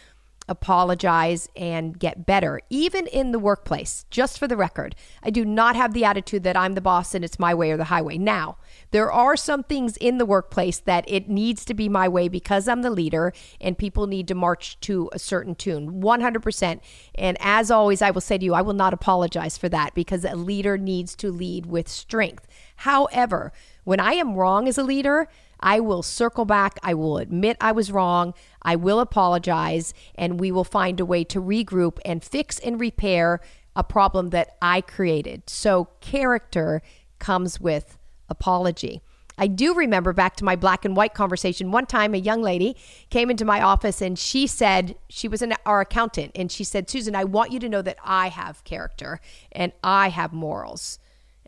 apologize, 0.49 1.49
and 1.57 1.99
get 1.99 2.27
better, 2.27 2.61
even 2.71 3.07
in 3.07 3.33
the 3.33 3.39
workplace. 3.39 4.05
Just 4.11 4.39
for 4.39 4.49
the 4.49 4.57
record, 4.57 4.95
I 5.23 5.31
do 5.31 5.45
not 5.45 5.77
have 5.77 5.93
the 5.93 6.05
attitude 6.05 6.43
that 6.45 6.57
I'm 6.57 6.75
the 6.75 6.81
boss 6.81 7.15
and 7.15 7.25
it's 7.25 7.39
my 7.39 7.55
way 7.55 7.71
or 7.71 7.77
the 7.77 7.85
highway. 7.85 8.19
Now, 8.19 8.57
there 8.91 9.13
are 9.13 9.37
some 9.37 9.63
things 9.63 9.97
in 9.97 10.19
the 10.19 10.27
workplace 10.27 10.79
that 10.79 11.05
it 11.07 11.29
needs 11.29 11.65
to 11.67 11.75
be 11.75 11.89
my 11.89 12.09
way 12.09 12.29
because 12.29 12.69
I'm 12.69 12.83
the 12.83 12.91
leader 12.91 13.33
and 13.61 13.77
people 13.77 14.07
need 14.07 14.29
to 14.29 14.35
march 14.35 14.81
to 14.81 15.11
a 15.13 15.19
certain 15.19 15.55
tune 15.55 16.01
100%. 16.01 16.81
And 17.15 17.37
as 17.41 17.71
always, 17.71 18.03
I 18.03 18.11
will 18.11 18.21
say 18.21 18.39
to 18.39 18.45
you, 18.45 18.55
I 18.55 18.63
will 18.63 18.73
not 18.75 18.95
apologize 18.95 19.59
for 19.59 19.69
that 19.69 19.95
because 19.95 20.25
a 20.25 20.37
leader 20.37 20.79
needs 20.79 21.15
to 21.17 21.31
lead 21.31 21.67
with 21.67 21.89
strength. 21.89 22.47
However, 22.77 23.53
when 23.85 24.01
I 24.01 24.13
am 24.13 24.35
wrong 24.35 24.69
as 24.69 24.79
a 24.79 24.83
leader, 24.83 25.29
I 25.61 25.81
will 25.81 26.03
circle 26.03 26.45
back. 26.45 26.79
I 26.83 26.95
will 26.95 27.19
admit 27.19 27.57
I 27.61 27.73
was 27.73 27.93
wrong. 27.93 28.35
I 28.63 28.77
will 28.77 29.01
apologize, 29.01 29.95
and 30.15 30.41
we 30.41 30.53
will 30.53 30.65
find 30.65 31.01
a 31.01 31.05
way 31.05 31.25
to 31.25 31.41
regroup 31.41 31.99
and 32.05 32.23
fix 32.23 32.59
and 32.59 32.81
repair 32.81 33.41
a 33.75 33.85
problem 33.85 34.31
that 34.31 34.57
I 34.61 34.81
created. 34.81 35.49
So, 35.49 35.89
character 36.01 36.83
comes 37.19 37.61
with 37.61 37.99
apology. 38.29 39.03
I 39.39 39.47
do 39.47 39.73
remember 39.73 40.13
back 40.13 40.35
to 40.37 40.45
my 40.45 40.57
black 40.57 40.85
and 40.85 40.97
white 40.97 41.15
conversation. 41.15 41.71
One 41.71 41.87
time, 41.87 42.13
a 42.13 42.19
young 42.19 42.43
lady 42.43 42.77
came 43.09 43.31
into 43.31 43.45
my 43.45 43.63
office 43.63 44.03
and 44.03 44.19
she 44.19 44.49
said, 44.49 44.97
she 45.09 45.29
was 45.29 45.43
an, 45.43 45.55
our 45.65 45.81
accountant, 45.81 46.33
and 46.35 46.51
she 46.51 46.65
said, 46.65 46.91
Susan, 46.91 47.15
I 47.15 47.25
want 47.25 47.53
you 47.53 47.61
to 47.61 47.69
know 47.69 47.83
that 47.83 47.99
I 48.05 48.29
have 48.31 48.65
character 48.65 49.21
and 49.53 49.73
I 49.85 50.09
have 50.09 50.33
morals. 50.33 50.99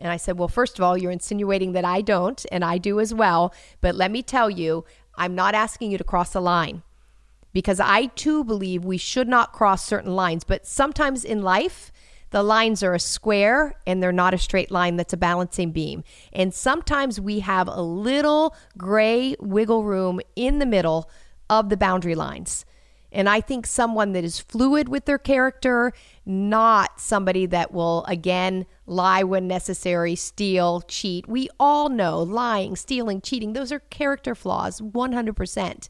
And 0.01 0.11
I 0.11 0.17
said, 0.17 0.37
Well, 0.37 0.47
first 0.47 0.79
of 0.79 0.83
all, 0.83 0.97
you're 0.97 1.11
insinuating 1.11 1.71
that 1.73 1.85
I 1.85 2.01
don't, 2.01 2.43
and 2.51 2.65
I 2.65 2.77
do 2.77 2.99
as 2.99 3.13
well. 3.13 3.53
But 3.79 3.95
let 3.95 4.11
me 4.11 4.23
tell 4.23 4.49
you, 4.49 4.83
I'm 5.15 5.35
not 5.35 5.53
asking 5.53 5.91
you 5.91 5.97
to 5.97 6.03
cross 6.03 6.35
a 6.35 6.39
line 6.39 6.81
because 7.53 7.79
I 7.79 8.07
too 8.07 8.43
believe 8.43 8.83
we 8.83 8.97
should 8.97 9.27
not 9.27 9.53
cross 9.53 9.85
certain 9.85 10.15
lines. 10.15 10.43
But 10.43 10.65
sometimes 10.65 11.23
in 11.23 11.43
life, 11.43 11.91
the 12.31 12.43
lines 12.43 12.81
are 12.81 12.93
a 12.93 12.99
square 12.99 13.75
and 13.85 14.01
they're 14.01 14.11
not 14.11 14.33
a 14.33 14.37
straight 14.37 14.71
line 14.71 14.95
that's 14.95 15.13
a 15.13 15.17
balancing 15.17 15.71
beam. 15.71 16.03
And 16.33 16.53
sometimes 16.53 17.19
we 17.19 17.41
have 17.41 17.67
a 17.67 17.81
little 17.81 18.55
gray 18.77 19.35
wiggle 19.39 19.83
room 19.83 20.19
in 20.35 20.59
the 20.59 20.65
middle 20.65 21.09
of 21.49 21.69
the 21.69 21.77
boundary 21.77 22.15
lines. 22.15 22.65
And 23.11 23.27
I 23.27 23.41
think 23.41 23.65
someone 23.65 24.13
that 24.13 24.23
is 24.23 24.39
fluid 24.39 24.87
with 24.87 25.05
their 25.05 25.17
character, 25.17 25.93
not 26.25 26.99
somebody 26.99 27.45
that 27.47 27.73
will, 27.73 28.05
again, 28.05 28.65
lie 28.85 29.23
when 29.23 29.47
necessary, 29.47 30.15
steal, 30.15 30.81
cheat. 30.81 31.27
We 31.27 31.49
all 31.59 31.89
know 31.89 32.21
lying, 32.21 32.75
stealing, 32.75 33.21
cheating, 33.21 33.53
those 33.53 33.71
are 33.71 33.79
character 33.79 34.33
flaws, 34.33 34.79
100%. 34.79 35.89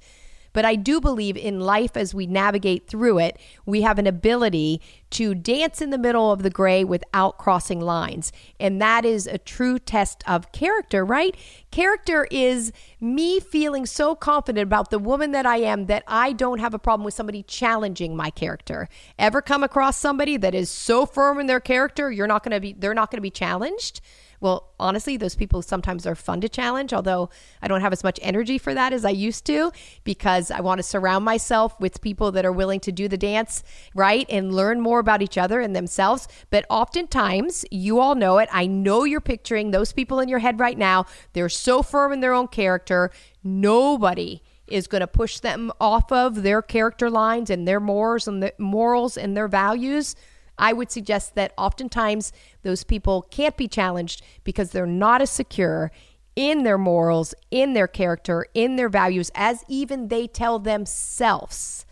But 0.54 0.66
I 0.66 0.76
do 0.76 1.00
believe 1.00 1.38
in 1.38 1.60
life 1.60 1.96
as 1.96 2.14
we 2.14 2.28
navigate 2.28 2.88
through 2.88 3.20
it, 3.20 3.38
we 3.66 3.82
have 3.82 4.00
an 4.00 4.08
ability 4.08 4.82
to 5.12 5.36
dance 5.36 5.82
in 5.82 5.90
the 5.90 5.98
middle 5.98 6.32
of 6.32 6.44
the 6.44 6.50
gray 6.50 6.84
without 6.84 7.38
crossing 7.38 7.80
lines. 7.80 8.32
And 8.60 8.82
that 8.82 9.06
is 9.06 9.28
a 9.28 9.38
true 9.38 9.80
test 9.80 10.24
of 10.28 10.52
character, 10.52 11.04
right? 11.04 11.36
Character 11.70 12.28
is 12.32 12.72
me 13.00 13.40
feeling 13.40 13.86
so 13.86 14.16
confident 14.16 14.64
about 14.64 14.90
the 14.90 15.00
woman 15.00 15.32
that 15.32 15.46
I 15.46 15.58
am 15.58 15.86
that 15.88 16.04
I 16.08 16.34
don't 16.34 16.60
have 16.60 16.74
a 16.74 16.80
problem 16.80 17.06
with 17.06 17.14
somebody 17.14 17.44
challenging 17.44 18.16
my 18.16 18.30
character. 18.30 18.88
Ever 19.20 19.42
come 19.42 19.64
across 19.64 19.98
somebody 19.98 20.38
that 20.38 20.56
is 20.56 20.70
so 20.70 21.06
firm 21.06 21.40
in 21.40 21.48
their 21.48 21.60
character, 21.60 22.12
you're 22.12 22.28
not 22.28 22.44
going 22.44 22.54
to 22.54 22.60
be 22.60 22.74
they're 22.74 22.94
not 22.94 23.12
going 23.12 23.18
to 23.18 23.22
be 23.22 23.30
challenged? 23.30 24.02
Well, 24.42 24.74
honestly, 24.80 25.18
those 25.18 25.36
people 25.36 25.62
sometimes 25.62 26.08
are 26.08 26.16
fun 26.16 26.42
to 26.42 26.50
challenge, 26.50 26.94
although 26.94 27.30
I 27.62 27.68
don't 27.68 27.82
have 27.82 27.94
as 27.94 28.04
much 28.04 28.20
energy 28.24 28.58
for 28.58 28.74
that 28.74 28.92
as 28.92 29.06
I 29.06 29.12
used 29.12 29.46
to 29.46 29.72
because 30.04 30.50
I 30.50 30.62
want 30.62 30.80
to 30.80 30.84
surround 30.84 31.24
myself 31.24 31.80
with 31.80 32.02
people 32.02 32.32
that 32.32 32.44
are 32.44 32.52
willing 32.52 32.80
to 32.82 32.92
do 32.92 33.08
the 33.08 33.18
dance, 33.18 33.64
right? 33.94 34.26
And 34.30 34.54
learn 34.54 34.82
more 34.82 34.98
about 34.98 35.22
each 35.22 35.38
other 35.38 35.62
and 35.62 35.76
themselves. 35.76 36.28
But 36.50 36.66
oftentimes, 36.72 37.66
you 37.70 38.00
all 38.00 38.16
know 38.16 38.40
it. 38.40 38.50
I 38.52 38.66
know 38.66 39.04
you're 39.04 39.22
picturing 39.22 39.70
those 39.70 39.94
people 39.94 40.20
in 40.20 40.28
your 40.28 40.40
head 40.40 40.60
right 40.60 40.78
now. 40.78 41.06
They're 41.34 41.48
so 41.48 41.84
firm 41.84 42.12
in 42.12 42.20
their 42.20 42.34
own 42.34 42.48
character. 42.48 43.12
Nobody 43.44 44.42
is 44.66 44.88
going 44.88 45.02
to 45.02 45.08
push 45.08 45.40
them 45.40 45.72
off 45.80 46.12
of 46.12 46.42
their 46.42 46.64
character 46.64 47.12
lines 47.12 47.52
and 47.52 47.68
their 47.68 47.80
morals 47.80 48.28
and 48.28 48.42
the 48.42 48.54
morals 48.58 49.18
and 49.18 49.38
their 49.38 49.48
values. 49.48 50.16
I 50.58 50.74
would 50.74 50.92
suggest 50.92 51.36
that 51.36 51.54
oftentimes 51.58 52.32
those 52.62 52.84
people 52.84 53.24
can't 53.32 53.58
be 53.58 53.68
challenged 53.68 54.22
because 54.44 54.72
they're 54.72 54.86
not 54.86 55.22
as 55.22 55.30
secure 55.30 55.92
in 56.36 56.64
their 56.64 56.78
morals, 56.78 57.34
in 57.50 57.74
their 57.74 57.88
character, 57.88 58.46
in 58.54 58.76
their 58.76 58.90
values, 58.90 59.32
as 59.36 59.64
even 59.68 60.08
they 60.08 60.28
tell 60.28 60.60
themselves. 60.60 61.86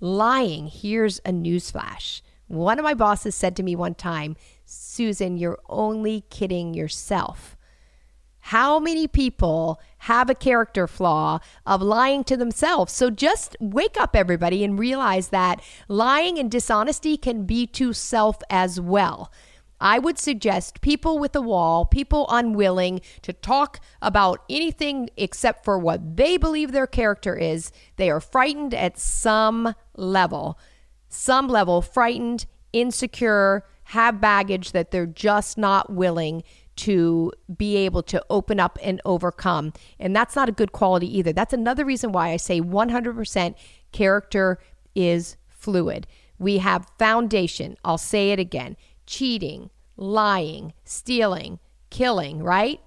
Lying, 0.00 0.68
here's 0.68 1.18
a 1.20 1.32
newsflash. 1.32 2.22
One 2.46 2.78
of 2.78 2.84
my 2.84 2.94
bosses 2.94 3.34
said 3.34 3.56
to 3.56 3.62
me 3.62 3.76
one 3.76 3.94
time, 3.94 4.36
Susan, 4.64 5.36
you're 5.36 5.58
only 5.68 6.22
kidding 6.30 6.72
yourself. 6.72 7.57
How 8.48 8.78
many 8.78 9.06
people 9.06 9.78
have 9.98 10.30
a 10.30 10.34
character 10.34 10.86
flaw 10.86 11.40
of 11.66 11.82
lying 11.82 12.24
to 12.24 12.34
themselves? 12.34 12.94
So 12.94 13.10
just 13.10 13.58
wake 13.60 14.00
up, 14.00 14.16
everybody, 14.16 14.64
and 14.64 14.78
realize 14.78 15.28
that 15.28 15.60
lying 15.86 16.38
and 16.38 16.50
dishonesty 16.50 17.18
can 17.18 17.44
be 17.44 17.66
to 17.66 17.92
self 17.92 18.38
as 18.48 18.80
well. 18.80 19.30
I 19.82 19.98
would 19.98 20.18
suggest 20.18 20.80
people 20.80 21.18
with 21.18 21.36
a 21.36 21.42
wall, 21.42 21.84
people 21.84 22.24
unwilling 22.30 23.02
to 23.20 23.34
talk 23.34 23.80
about 24.00 24.44
anything 24.48 25.10
except 25.18 25.62
for 25.62 25.78
what 25.78 26.16
they 26.16 26.38
believe 26.38 26.72
their 26.72 26.86
character 26.86 27.36
is, 27.36 27.70
they 27.96 28.08
are 28.08 28.18
frightened 28.18 28.72
at 28.72 28.98
some 28.98 29.74
level. 29.94 30.58
Some 31.10 31.48
level, 31.48 31.82
frightened, 31.82 32.46
insecure, 32.72 33.66
have 33.88 34.22
baggage 34.22 34.72
that 34.72 34.90
they're 34.90 35.06
just 35.06 35.58
not 35.58 35.92
willing 35.92 36.44
to 36.78 37.32
be 37.56 37.76
able 37.76 38.02
to 38.04 38.24
open 38.30 38.60
up 38.60 38.78
and 38.82 39.00
overcome. 39.04 39.72
And 39.98 40.14
that's 40.14 40.36
not 40.36 40.48
a 40.48 40.52
good 40.52 40.72
quality 40.72 41.18
either. 41.18 41.32
That's 41.32 41.52
another 41.52 41.84
reason 41.84 42.12
why 42.12 42.30
I 42.30 42.36
say 42.36 42.60
100% 42.60 43.54
character 43.92 44.58
is 44.94 45.36
fluid. 45.48 46.06
We 46.38 46.58
have 46.58 46.86
foundation. 46.98 47.76
I'll 47.84 47.98
say 47.98 48.30
it 48.30 48.38
again 48.38 48.76
cheating, 49.06 49.70
lying, 49.96 50.74
stealing, 50.84 51.58
killing, 51.90 52.42
right? 52.42 52.80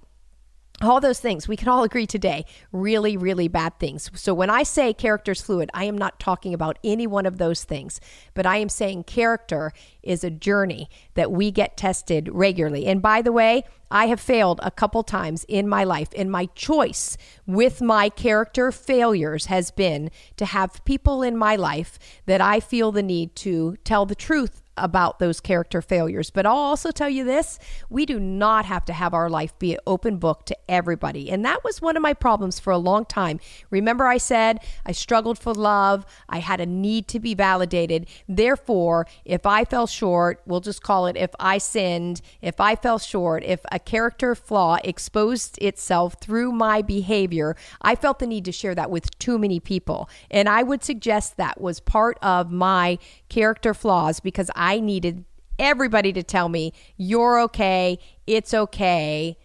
All 0.90 1.02
those 1.02 1.20
things. 1.20 1.48
We 1.48 1.58
can 1.58 1.68
all 1.68 1.84
agree 1.84 2.08
today 2.08 2.46
really 2.72 3.18
really 3.18 3.48
bad 3.48 3.80
things. 3.80 4.10
So 4.16 4.34
when 4.34 4.50
i 4.50 4.64
say 4.64 4.94
character's 4.94 5.42
fluid 5.42 5.70
i 5.74 5.86
am 5.86 5.98
not 5.98 6.20
talking 6.20 6.54
about 6.54 6.80
any 6.84 7.08
one 7.08 7.26
of 7.26 7.38
those 7.38 7.64
things 7.64 8.00
but 8.34 8.46
i 8.46 8.58
am 8.58 8.70
saying 8.70 9.04
character 9.04 9.72
is 10.04 10.24
a 10.24 10.30
journey 10.30 10.90
that 11.14 11.32
we 11.32 11.52
get 11.52 11.78
tested 11.78 12.30
regularly. 12.32 12.86
And 12.86 13.02
by 13.02 13.22
the 13.22 13.32
way 13.32 13.64
i 13.90 14.08
have 14.08 14.20
failed 14.20 14.60
a 14.64 14.72
couple 14.72 15.04
times 15.04 15.46
in 15.48 15.68
my 15.68 15.84
life 15.84 16.10
and 16.16 16.32
my 16.32 16.46
choice 16.56 17.18
with 17.46 17.82
my 17.82 18.10
character 18.10 18.72
failures 18.72 19.46
has 19.48 19.72
been 19.72 20.10
to 20.38 20.46
have 20.46 20.84
people 20.86 21.22
in 21.22 21.36
my 21.38 21.56
life 21.56 22.00
that 22.26 22.42
i 22.42 22.60
feel 22.60 22.92
the 22.92 23.04
need 23.04 23.36
to 23.36 23.76
tell 23.84 24.06
the 24.06 24.16
truth 24.16 24.62
about 24.82 25.20
those 25.20 25.40
character 25.40 25.82
failures. 25.82 26.30
But 26.30 26.46
I'll 26.46 26.56
also 26.56 26.92
tell 26.92 27.10
you 27.10 27.24
this 27.24 27.60
we 27.90 28.06
do 28.06 28.20
not 28.20 28.66
have 28.66 28.84
to 28.86 28.94
have 28.94 29.14
our 29.14 29.30
life 29.30 29.58
be 29.60 29.74
an 29.74 29.80
open 29.88 30.18
book 30.18 30.46
to 30.48 30.58
everybody. 30.68 31.30
And 31.30 31.46
that 31.46 31.64
was 31.64 31.82
one 31.82 31.96
of 31.96 32.04
my 32.04 32.14
problems 32.14 32.60
for 32.60 32.72
a 32.72 32.78
long 32.78 33.06
time. 33.06 33.40
Remember, 33.70 34.08
I 34.08 34.18
said 34.18 34.60
I 34.86 34.92
struggled 34.92 35.38
for 35.38 35.54
love, 35.54 36.06
I 36.28 36.40
had 36.40 36.60
a 36.60 36.66
need 36.66 37.08
to 37.10 37.20
be 37.20 37.34
validated. 37.36 38.08
Therefore, 38.28 39.08
if 39.26 39.46
I 39.46 39.64
fell 39.64 39.88
short, 39.88 40.42
we'll 40.46 40.62
just 40.62 40.82
call 40.82 41.08
it 41.08 41.16
if 41.16 41.32
I 41.40 41.58
sinned, 41.58 42.22
if 42.42 42.60
I 42.60 42.76
fell 42.76 43.00
short, 43.00 43.44
if 43.44 43.62
a 43.72 43.80
character 43.80 44.36
flaw 44.36 44.78
exposed 44.84 45.62
itself 45.62 46.16
through 46.20 46.52
my 46.52 46.82
behavior, 46.82 47.56
I 47.82 47.96
felt 47.96 48.20
the 48.20 48.28
need 48.28 48.46
to 48.46 48.52
share 48.52 48.76
that 48.76 48.90
with 48.90 49.18
too 49.20 49.38
many 49.38 49.60
people. 49.60 50.10
And 50.30 50.50
I 50.50 50.64
would 50.64 50.84
suggest 50.84 51.38
that 51.38 51.62
was 51.62 51.80
part 51.80 52.18
of 52.22 52.52
my 52.52 52.98
character 53.32 53.74
flaws 53.74 54.20
because 54.20 54.52
I 54.56 54.82
needed 54.82 55.24
everybody 55.58 56.12
to 56.14 56.22
tell 56.22 56.50
me, 56.50 56.74
you're 56.98 57.40
okay, 57.42 57.98
it's 58.28 58.54
okay. 58.54 59.38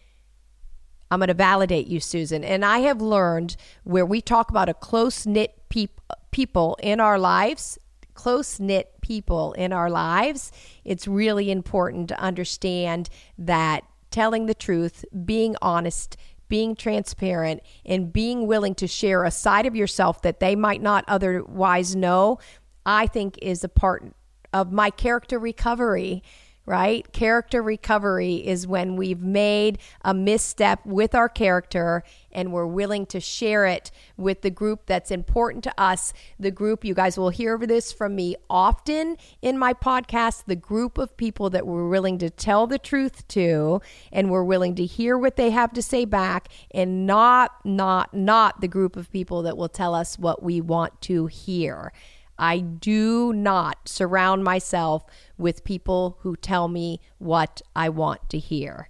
I'm 1.09 1.21
going 1.21 1.28
to 1.28 1.35
validate 1.35 1.87
you, 1.87 2.00
Susan. 2.00 2.43
And 2.43 2.64
I 2.64 2.78
have 2.81 3.00
learned 3.00 3.57
where 3.85 4.05
we 4.05 4.21
talk 4.21 4.50
about 4.50 4.69
a 4.69 4.75
close 4.75 5.25
knit 5.25 5.55
peop- 5.69 6.00
people 6.33 6.76
in 6.83 6.99
our 6.99 7.16
lives, 7.16 7.78
close 8.14 8.59
knit 8.59 9.00
people 9.02 9.52
in 9.52 9.73
our 9.73 9.88
lives, 9.88 10.50
it's 10.85 11.07
really 11.07 11.49
important 11.49 12.09
to 12.09 12.19
understand 12.19 13.09
that 13.38 13.85
telling 14.11 14.47
the 14.47 14.55
truth, 14.55 15.05
being 15.25 15.55
honest, 15.62 16.16
being 16.49 16.75
transparent, 16.75 17.61
and 17.85 18.12
being 18.12 18.49
willing 18.49 18.75
to 18.75 18.88
share 18.88 19.23
a 19.23 19.31
side 19.31 19.66
of 19.66 19.76
yourself 19.76 20.23
that 20.23 20.40
they 20.40 20.57
might 20.57 20.83
not 20.83 21.05
otherwise 21.07 21.95
know, 21.95 22.38
I 22.87 23.07
think 23.09 23.38
is 23.43 23.62
a 23.64 23.69
part 23.69 24.05
of 24.52 24.73
my 24.73 24.90
character 24.90 25.38
recovery 25.38 26.23
right? 26.66 27.11
Character 27.12 27.62
recovery 27.62 28.35
is 28.35 28.66
when 28.66 28.97
we've 28.97 29.23
made 29.23 29.78
a 30.02 30.12
misstep 30.12 30.85
with 30.85 31.14
our 31.14 31.28
character 31.28 32.02
and 32.33 32.52
we're 32.52 32.66
willing 32.66 33.07
to 33.07 33.21
share 33.21 33.66
it 33.66 33.93
with 34.16 34.43
the 34.43 34.50
group 34.50 34.85
that's 34.85 35.12
important 35.12 35.62
to 35.64 35.73
us. 35.81 36.12
The 36.40 36.50
group, 36.50 36.85
you 36.85 36.93
guys 36.93 37.16
will 37.16 37.31
hear 37.31 37.57
this 37.57 37.93
from 37.93 38.16
me 38.16 38.35
often 38.50 39.16
in 39.40 39.57
my 39.57 39.73
podcast, 39.73 40.45
the 40.47 40.57
group 40.57 40.99
of 40.99 41.16
people 41.16 41.50
that 41.50 41.66
we're 41.66 41.88
willing 41.88 42.19
to 42.19 42.31
tell 42.31 42.66
the 42.66 42.81
truth 42.81 43.26
to 43.28 43.81
and 44.12 44.28
we're 44.28 44.45
willing 44.45 44.75
to 44.75 44.85
hear 44.85 45.16
what 45.16 45.37
they 45.37 45.50
have 45.50 45.73
to 45.75 45.83
say 45.83 46.05
back 46.05 46.49
and 46.73 47.07
not, 47.07 47.64
not, 47.64 48.12
not 48.12 48.61
the 48.61 48.69
group 48.69 48.97
of 48.97 49.11
people 49.12 49.43
that 49.43 49.57
will 49.57 49.69
tell 49.69 49.95
us 49.95 50.19
what 50.19 50.43
we 50.43 50.61
want 50.61 51.00
to 51.02 51.26
hear. 51.26 51.93
I 52.38 52.59
do 52.59 53.33
not 53.33 53.88
surround 53.88 54.45
myself 54.45 55.05
with 55.38 55.64
people 55.64 56.19
who 56.21 56.37
tell 56.37 56.69
me 56.69 57.00
what 57.19 57.62
I 57.75 57.88
want 57.88 58.28
to 58.31 58.38
hear. 58.38 58.88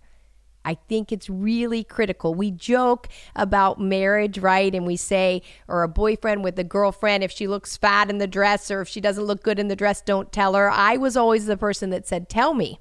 I 0.65 0.75
think 0.75 1.13
it's 1.13 1.31
really 1.31 1.85
critical. 1.85 2.35
We 2.35 2.51
joke 2.51 3.09
about 3.37 3.81
marriage, 3.81 4.39
right? 4.39 4.75
And 4.75 4.85
we 4.85 4.97
say, 4.97 5.43
or 5.69 5.85
a 5.85 5.89
boyfriend 5.89 6.43
with 6.43 6.59
a 6.59 6.65
girlfriend, 6.65 7.23
if 7.23 7.31
she 7.31 7.47
looks 7.47 7.77
fat 7.77 8.11
in 8.11 8.19
the 8.19 8.27
dress 8.27 8.69
or 8.69 8.81
if 8.81 8.89
she 8.89 9.01
doesn't 9.01 9.23
look 9.23 9.45
good 9.45 9.61
in 9.61 9.69
the 9.69 9.77
dress, 9.77 10.01
don't 10.01 10.33
tell 10.33 10.55
her. 10.55 10.69
I 10.69 10.97
was 10.97 11.17
always 11.17 11.47
the 11.47 11.57
person 11.57 11.91
that 11.91 12.09
said, 12.09 12.29
tell 12.29 12.53
me, 12.53 12.81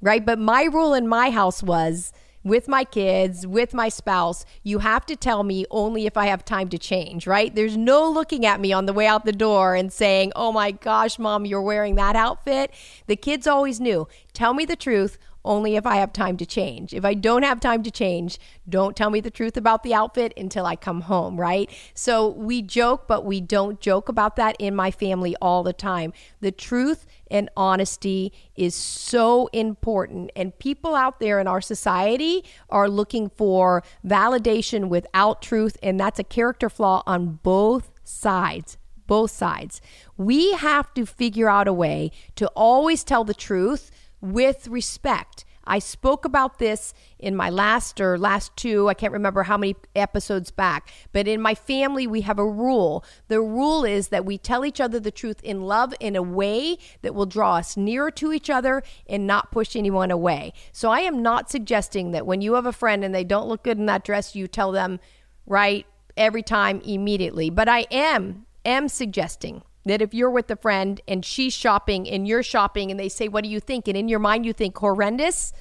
right? 0.00 0.24
But 0.24 0.38
my 0.38 0.62
rule 0.64 0.94
in 0.94 1.06
my 1.06 1.28
house 1.28 1.62
was, 1.62 2.14
with 2.44 2.68
my 2.68 2.84
kids, 2.84 3.46
with 3.46 3.72
my 3.74 3.88
spouse, 3.88 4.44
you 4.62 4.80
have 4.80 5.06
to 5.06 5.16
tell 5.16 5.42
me 5.42 5.64
only 5.70 6.06
if 6.06 6.16
I 6.16 6.26
have 6.26 6.44
time 6.44 6.68
to 6.70 6.78
change, 6.78 7.26
right? 7.26 7.54
There's 7.54 7.76
no 7.76 8.10
looking 8.10 8.44
at 8.44 8.60
me 8.60 8.72
on 8.72 8.86
the 8.86 8.92
way 8.92 9.06
out 9.06 9.24
the 9.24 9.32
door 9.32 9.74
and 9.74 9.92
saying, 9.92 10.32
oh 10.34 10.52
my 10.52 10.72
gosh, 10.72 11.18
mom, 11.18 11.46
you're 11.46 11.62
wearing 11.62 11.94
that 11.96 12.16
outfit. 12.16 12.72
The 13.06 13.16
kids 13.16 13.46
always 13.46 13.80
knew, 13.80 14.08
tell 14.32 14.54
me 14.54 14.64
the 14.64 14.76
truth 14.76 15.18
only 15.44 15.76
if 15.76 15.86
I 15.86 15.96
have 15.96 16.12
time 16.12 16.36
to 16.36 16.46
change. 16.46 16.94
If 16.94 17.04
I 17.04 17.14
don't 17.14 17.42
have 17.42 17.60
time 17.60 17.82
to 17.82 17.90
change, 17.90 18.38
don't 18.68 18.96
tell 18.96 19.10
me 19.10 19.20
the 19.20 19.30
truth 19.30 19.56
about 19.56 19.82
the 19.82 19.94
outfit 19.94 20.32
until 20.36 20.66
I 20.66 20.76
come 20.76 21.02
home, 21.02 21.38
right? 21.38 21.70
So 21.94 22.28
we 22.28 22.62
joke, 22.62 23.06
but 23.08 23.24
we 23.24 23.40
don't 23.40 23.80
joke 23.80 24.08
about 24.08 24.36
that 24.36 24.56
in 24.58 24.74
my 24.74 24.90
family 24.90 25.34
all 25.42 25.62
the 25.62 25.72
time. 25.72 26.12
The 26.40 26.52
truth 26.52 27.06
and 27.30 27.48
honesty 27.56 28.32
is 28.54 28.74
so 28.74 29.48
important. 29.52 30.30
And 30.36 30.56
people 30.58 30.94
out 30.94 31.18
there 31.18 31.40
in 31.40 31.46
our 31.46 31.60
society 31.60 32.44
are 32.70 32.88
looking 32.88 33.30
for 33.30 33.82
validation 34.06 34.88
without 34.88 35.42
truth. 35.42 35.76
And 35.82 35.98
that's 35.98 36.18
a 36.18 36.24
character 36.24 36.68
flaw 36.68 37.02
on 37.06 37.40
both 37.42 37.90
sides 38.04 38.76
both 39.08 39.30
sides. 39.30 39.82
We 40.16 40.52
have 40.52 40.94
to 40.94 41.04
figure 41.04 41.48
out 41.48 41.68
a 41.68 41.72
way 41.72 42.12
to 42.36 42.46
always 42.48 43.04
tell 43.04 43.24
the 43.24 43.34
truth 43.34 43.90
with 44.22 44.68
respect. 44.68 45.44
I 45.64 45.78
spoke 45.78 46.24
about 46.24 46.58
this 46.58 46.92
in 47.18 47.36
my 47.36 47.48
last 47.48 48.00
or 48.00 48.18
last 48.18 48.56
two, 48.56 48.88
I 48.88 48.94
can't 48.94 49.12
remember 49.12 49.44
how 49.44 49.56
many 49.56 49.76
episodes 49.94 50.50
back, 50.50 50.90
but 51.12 51.28
in 51.28 51.40
my 51.40 51.54
family, 51.54 52.06
we 52.06 52.22
have 52.22 52.38
a 52.38 52.48
rule. 52.48 53.04
The 53.28 53.40
rule 53.40 53.84
is 53.84 54.08
that 54.08 54.24
we 54.24 54.38
tell 54.38 54.64
each 54.64 54.80
other 54.80 54.98
the 54.98 55.12
truth 55.12 55.40
in 55.42 55.62
love 55.62 55.94
in 56.00 56.16
a 56.16 56.22
way 56.22 56.78
that 57.02 57.14
will 57.14 57.26
draw 57.26 57.56
us 57.56 57.76
nearer 57.76 58.10
to 58.12 58.32
each 58.32 58.50
other 58.50 58.82
and 59.06 59.26
not 59.26 59.52
push 59.52 59.76
anyone 59.76 60.10
away. 60.10 60.52
So 60.72 60.90
I 60.90 61.00
am 61.00 61.22
not 61.22 61.50
suggesting 61.50 62.10
that 62.10 62.26
when 62.26 62.40
you 62.40 62.54
have 62.54 62.66
a 62.66 62.72
friend 62.72 63.04
and 63.04 63.14
they 63.14 63.24
don't 63.24 63.48
look 63.48 63.62
good 63.62 63.78
in 63.78 63.86
that 63.86 64.04
dress, 64.04 64.34
you 64.34 64.48
tell 64.48 64.72
them 64.72 64.98
right 65.46 65.86
every 66.16 66.42
time 66.42 66.80
immediately. 66.80 67.50
But 67.50 67.68
I 67.68 67.86
am 67.90 68.46
am 68.64 68.88
suggesting 68.88 69.62
that 69.84 70.02
if 70.02 70.14
you're 70.14 70.30
with 70.30 70.50
a 70.50 70.56
friend 70.56 71.00
and 71.08 71.24
she's 71.24 71.52
shopping 71.52 72.08
and 72.08 72.26
you're 72.26 72.42
shopping 72.42 72.90
and 72.90 72.98
they 72.98 73.08
say, 73.08 73.28
What 73.28 73.44
do 73.44 73.50
you 73.50 73.60
think? 73.60 73.88
And 73.88 73.96
in 73.96 74.08
your 74.08 74.18
mind, 74.18 74.46
you 74.46 74.52
think 74.52 74.76
horrendous, 74.78 75.52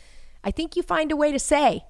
I 0.43 0.51
think 0.51 0.75
you 0.75 0.83
find 0.83 1.11
a 1.11 1.15
way 1.15 1.31
to 1.31 1.39
say, 1.39 1.85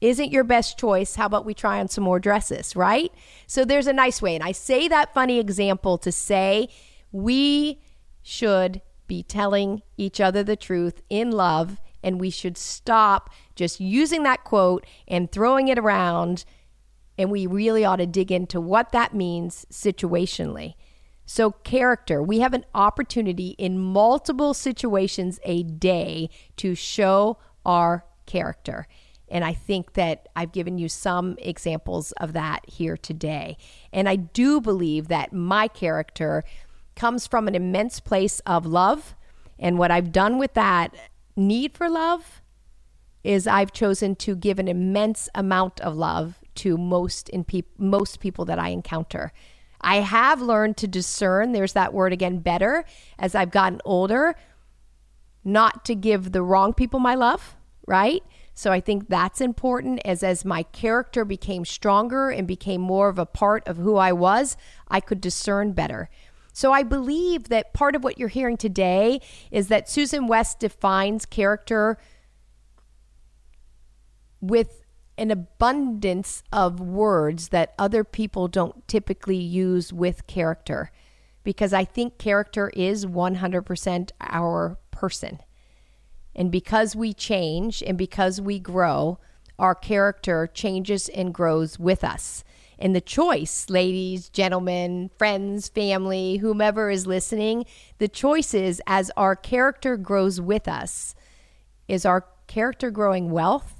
Isn't 0.00 0.32
your 0.32 0.44
best 0.44 0.78
choice? 0.78 1.16
How 1.16 1.26
about 1.26 1.44
we 1.44 1.54
try 1.54 1.80
on 1.80 1.88
some 1.88 2.04
more 2.04 2.20
dresses, 2.20 2.76
right? 2.76 3.12
So 3.46 3.64
there's 3.64 3.86
a 3.86 3.92
nice 3.92 4.22
way. 4.22 4.34
And 4.34 4.44
I 4.44 4.52
say 4.52 4.88
that 4.88 5.14
funny 5.14 5.38
example 5.38 5.98
to 5.98 6.12
say 6.12 6.68
we 7.12 7.80
should 8.22 8.82
be 9.06 9.22
telling 9.22 9.82
each 9.96 10.20
other 10.20 10.44
the 10.44 10.56
truth 10.56 11.02
in 11.10 11.32
love 11.32 11.80
and 12.02 12.20
we 12.20 12.30
should 12.30 12.56
stop 12.56 13.30
just 13.56 13.80
using 13.80 14.22
that 14.22 14.44
quote 14.44 14.86
and 15.08 15.30
throwing 15.30 15.68
it 15.68 15.78
around 15.78 16.44
and 17.20 17.30
we 17.30 17.46
really 17.46 17.84
ought 17.84 17.96
to 17.96 18.06
dig 18.06 18.32
into 18.32 18.62
what 18.62 18.92
that 18.92 19.14
means 19.14 19.66
situationally. 19.70 20.72
So, 21.26 21.50
character, 21.50 22.22
we 22.22 22.40
have 22.40 22.54
an 22.54 22.64
opportunity 22.74 23.50
in 23.58 23.78
multiple 23.78 24.54
situations 24.54 25.38
a 25.44 25.62
day 25.62 26.30
to 26.56 26.74
show 26.74 27.36
our 27.66 28.06
character. 28.24 28.88
And 29.28 29.44
I 29.44 29.52
think 29.52 29.92
that 29.92 30.28
I've 30.34 30.50
given 30.50 30.78
you 30.78 30.88
some 30.88 31.36
examples 31.38 32.12
of 32.12 32.32
that 32.32 32.68
here 32.68 32.96
today. 32.96 33.58
And 33.92 34.08
I 34.08 34.16
do 34.16 34.58
believe 34.58 35.08
that 35.08 35.30
my 35.30 35.68
character 35.68 36.42
comes 36.96 37.26
from 37.26 37.46
an 37.46 37.54
immense 37.54 38.00
place 38.00 38.40
of 38.46 38.64
love. 38.64 39.14
And 39.58 39.78
what 39.78 39.90
I've 39.90 40.10
done 40.10 40.38
with 40.38 40.54
that 40.54 40.94
need 41.36 41.76
for 41.76 41.90
love 41.90 42.40
is 43.22 43.46
I've 43.46 43.72
chosen 43.72 44.16
to 44.16 44.34
give 44.34 44.58
an 44.58 44.68
immense 44.68 45.28
amount 45.34 45.80
of 45.82 45.94
love 45.94 46.39
to 46.60 46.76
most 46.76 47.28
in 47.28 47.44
pe- 47.44 47.62
most 47.78 48.20
people 48.20 48.44
that 48.46 48.58
I 48.58 48.68
encounter. 48.68 49.32
I 49.80 49.96
have 49.96 50.42
learned 50.42 50.76
to 50.78 50.86
discern, 50.86 51.52
there's 51.52 51.72
that 51.72 51.94
word 51.94 52.12
again, 52.12 52.38
better 52.38 52.84
as 53.18 53.34
I've 53.34 53.50
gotten 53.50 53.80
older, 53.84 54.34
not 55.42 55.84
to 55.86 55.94
give 55.94 56.32
the 56.32 56.42
wrong 56.42 56.74
people 56.74 57.00
my 57.00 57.14
love, 57.14 57.56
right? 57.86 58.22
So 58.52 58.70
I 58.72 58.80
think 58.80 59.08
that's 59.08 59.40
important 59.40 60.02
as 60.04 60.22
as 60.22 60.44
my 60.44 60.64
character 60.64 61.24
became 61.24 61.64
stronger 61.64 62.28
and 62.28 62.46
became 62.46 62.82
more 62.82 63.08
of 63.08 63.18
a 63.18 63.24
part 63.24 63.66
of 63.66 63.78
who 63.78 63.96
I 63.96 64.12
was, 64.12 64.56
I 64.88 65.00
could 65.00 65.20
discern 65.22 65.72
better. 65.72 66.10
So 66.52 66.72
I 66.72 66.82
believe 66.82 67.48
that 67.48 67.72
part 67.72 67.96
of 67.96 68.04
what 68.04 68.18
you're 68.18 68.28
hearing 68.28 68.58
today 68.58 69.20
is 69.50 69.68
that 69.68 69.88
Susan 69.88 70.26
West 70.26 70.58
defines 70.58 71.24
character 71.24 71.96
with 74.42 74.79
an 75.20 75.30
abundance 75.30 76.42
of 76.50 76.80
words 76.80 77.50
that 77.50 77.74
other 77.78 78.02
people 78.02 78.48
don't 78.48 78.88
typically 78.88 79.36
use 79.36 79.92
with 79.92 80.26
character 80.26 80.90
because 81.44 81.72
I 81.72 81.84
think 81.84 82.18
character 82.18 82.70
is 82.70 83.04
100% 83.04 84.10
our 84.20 84.78
person. 84.90 85.40
And 86.34 86.50
because 86.50 86.96
we 86.96 87.12
change 87.12 87.82
and 87.82 87.98
because 87.98 88.40
we 88.40 88.58
grow, 88.58 89.18
our 89.58 89.74
character 89.74 90.48
changes 90.52 91.08
and 91.10 91.34
grows 91.34 91.78
with 91.78 92.02
us. 92.02 92.42
And 92.78 92.96
the 92.96 93.02
choice, 93.02 93.68
ladies, 93.68 94.30
gentlemen, 94.30 95.10
friends, 95.18 95.68
family, 95.68 96.38
whomever 96.38 96.88
is 96.88 97.06
listening, 97.06 97.66
the 97.98 98.08
choice 98.08 98.54
is 98.54 98.80
as 98.86 99.10
our 99.18 99.36
character 99.36 99.98
grows 99.98 100.40
with 100.40 100.66
us, 100.66 101.14
is 101.88 102.06
our 102.06 102.26
character 102.46 102.90
growing 102.90 103.30
wealth? 103.30 103.79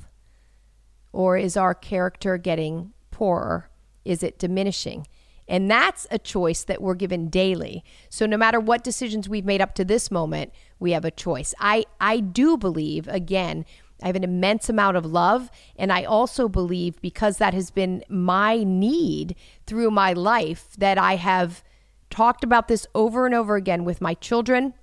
Or 1.13 1.37
is 1.37 1.57
our 1.57 1.75
character 1.75 2.39
getting 2.39 2.93
poorer? 3.11 3.69
Is 4.05 4.23
it 4.23 4.39
diminishing? 4.39 5.07
And 5.49 5.69
that's 5.69 6.07
a 6.13 6.19
choice 6.19 6.63
that 6.65 6.81
we're 6.81 6.95
given 6.95 7.29
daily. 7.29 7.83
So 8.09 8.25
no 8.25 8.37
matter 8.37 8.61
what 8.61 8.85
decisions 8.85 9.29
we've 9.29 9.45
made 9.45 9.61
up 9.61 9.75
to 9.75 9.85
this 9.85 10.11
moment, 10.11 10.53
we 10.79 10.93
have 10.93 11.05
a 11.05 11.11
choice. 11.11 11.53
I, 11.59 11.85
I 12.01 12.21
do 12.21 12.57
believe, 12.57 13.09
again, 13.09 13.65
I 14.01 14.07
have 14.07 14.17
an 14.17 14.25
immense 14.25 14.69
amount 14.69 14.97
of 14.97 15.05
love. 15.05 15.51
And 15.77 15.93
I 15.93 16.05
also 16.05 16.49
believe, 16.49 17.01
because 17.01 17.39
that 17.39 17.53
has 17.53 17.73
been 17.73 18.05
my 18.09 18.63
need 18.63 19.35
through 19.67 19.91
my 19.91 20.13
life, 20.13 20.69
that 20.79 20.99
I 20.99 21.17
have 21.17 21.65
talked 22.11 22.45
about 22.45 22.69
this 22.69 22.87
over 22.95 23.27
and 23.27 23.35
over 23.35 23.57
again 23.57 23.85
with 23.85 24.01
my 24.01 24.15
children, 24.15 24.75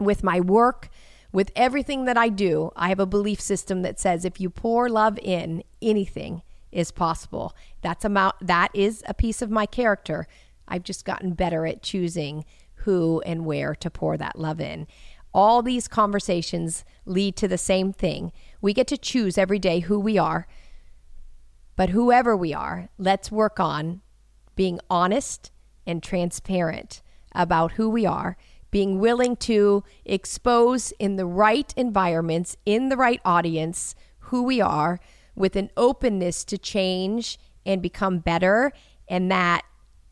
with 0.00 0.24
my 0.24 0.40
work, 0.40 0.88
with 1.32 1.50
everything 1.56 2.04
that 2.04 2.16
I 2.16 2.28
do. 2.28 2.70
I 2.76 2.88
have 2.88 3.00
a 3.00 3.06
belief 3.06 3.40
system 3.40 3.82
that 3.82 3.98
says 3.98 4.24
if 4.24 4.40
you 4.40 4.50
pour 4.50 4.88
love 4.88 5.18
in, 5.18 5.64
anything 5.80 6.42
is 6.70 6.90
possible. 6.90 7.54
That's 7.80 8.04
amount 8.04 8.36
that 8.40 8.70
is 8.74 9.02
a 9.06 9.14
piece 9.14 9.42
of 9.42 9.50
my 9.50 9.66
character. 9.66 10.26
I've 10.68 10.84
just 10.84 11.04
gotten 11.04 11.32
better 11.32 11.66
at 11.66 11.82
choosing 11.82 12.44
who 12.76 13.20
and 13.24 13.44
where 13.44 13.74
to 13.76 13.90
pour 13.90 14.16
that 14.16 14.38
love 14.38 14.60
in. 14.60 14.86
All 15.34 15.62
these 15.62 15.88
conversations 15.88 16.84
lead 17.06 17.36
to 17.36 17.48
the 17.48 17.58
same 17.58 17.92
thing. 17.92 18.32
We 18.60 18.74
get 18.74 18.86
to 18.88 18.98
choose 18.98 19.38
every 19.38 19.58
day 19.58 19.80
who 19.80 19.98
we 19.98 20.18
are. 20.18 20.46
But 21.74 21.90
whoever 21.90 22.36
we 22.36 22.52
are, 22.52 22.88
let's 22.98 23.32
work 23.32 23.58
on 23.58 24.02
being 24.56 24.78
honest 24.90 25.50
and 25.86 26.02
transparent 26.02 27.02
about 27.34 27.72
who 27.72 27.88
we 27.88 28.04
are, 28.04 28.36
being 28.72 28.98
willing 28.98 29.36
to 29.36 29.84
expose 30.04 30.92
in 30.98 31.14
the 31.14 31.26
right 31.26 31.72
environments, 31.76 32.56
in 32.66 32.88
the 32.88 32.96
right 32.96 33.20
audience, 33.24 33.94
who 34.18 34.42
we 34.42 34.60
are, 34.60 34.98
with 35.36 35.54
an 35.54 35.70
openness 35.76 36.42
to 36.42 36.58
change 36.58 37.38
and 37.64 37.80
become 37.80 38.18
better. 38.18 38.72
And 39.06 39.30
that, 39.30 39.62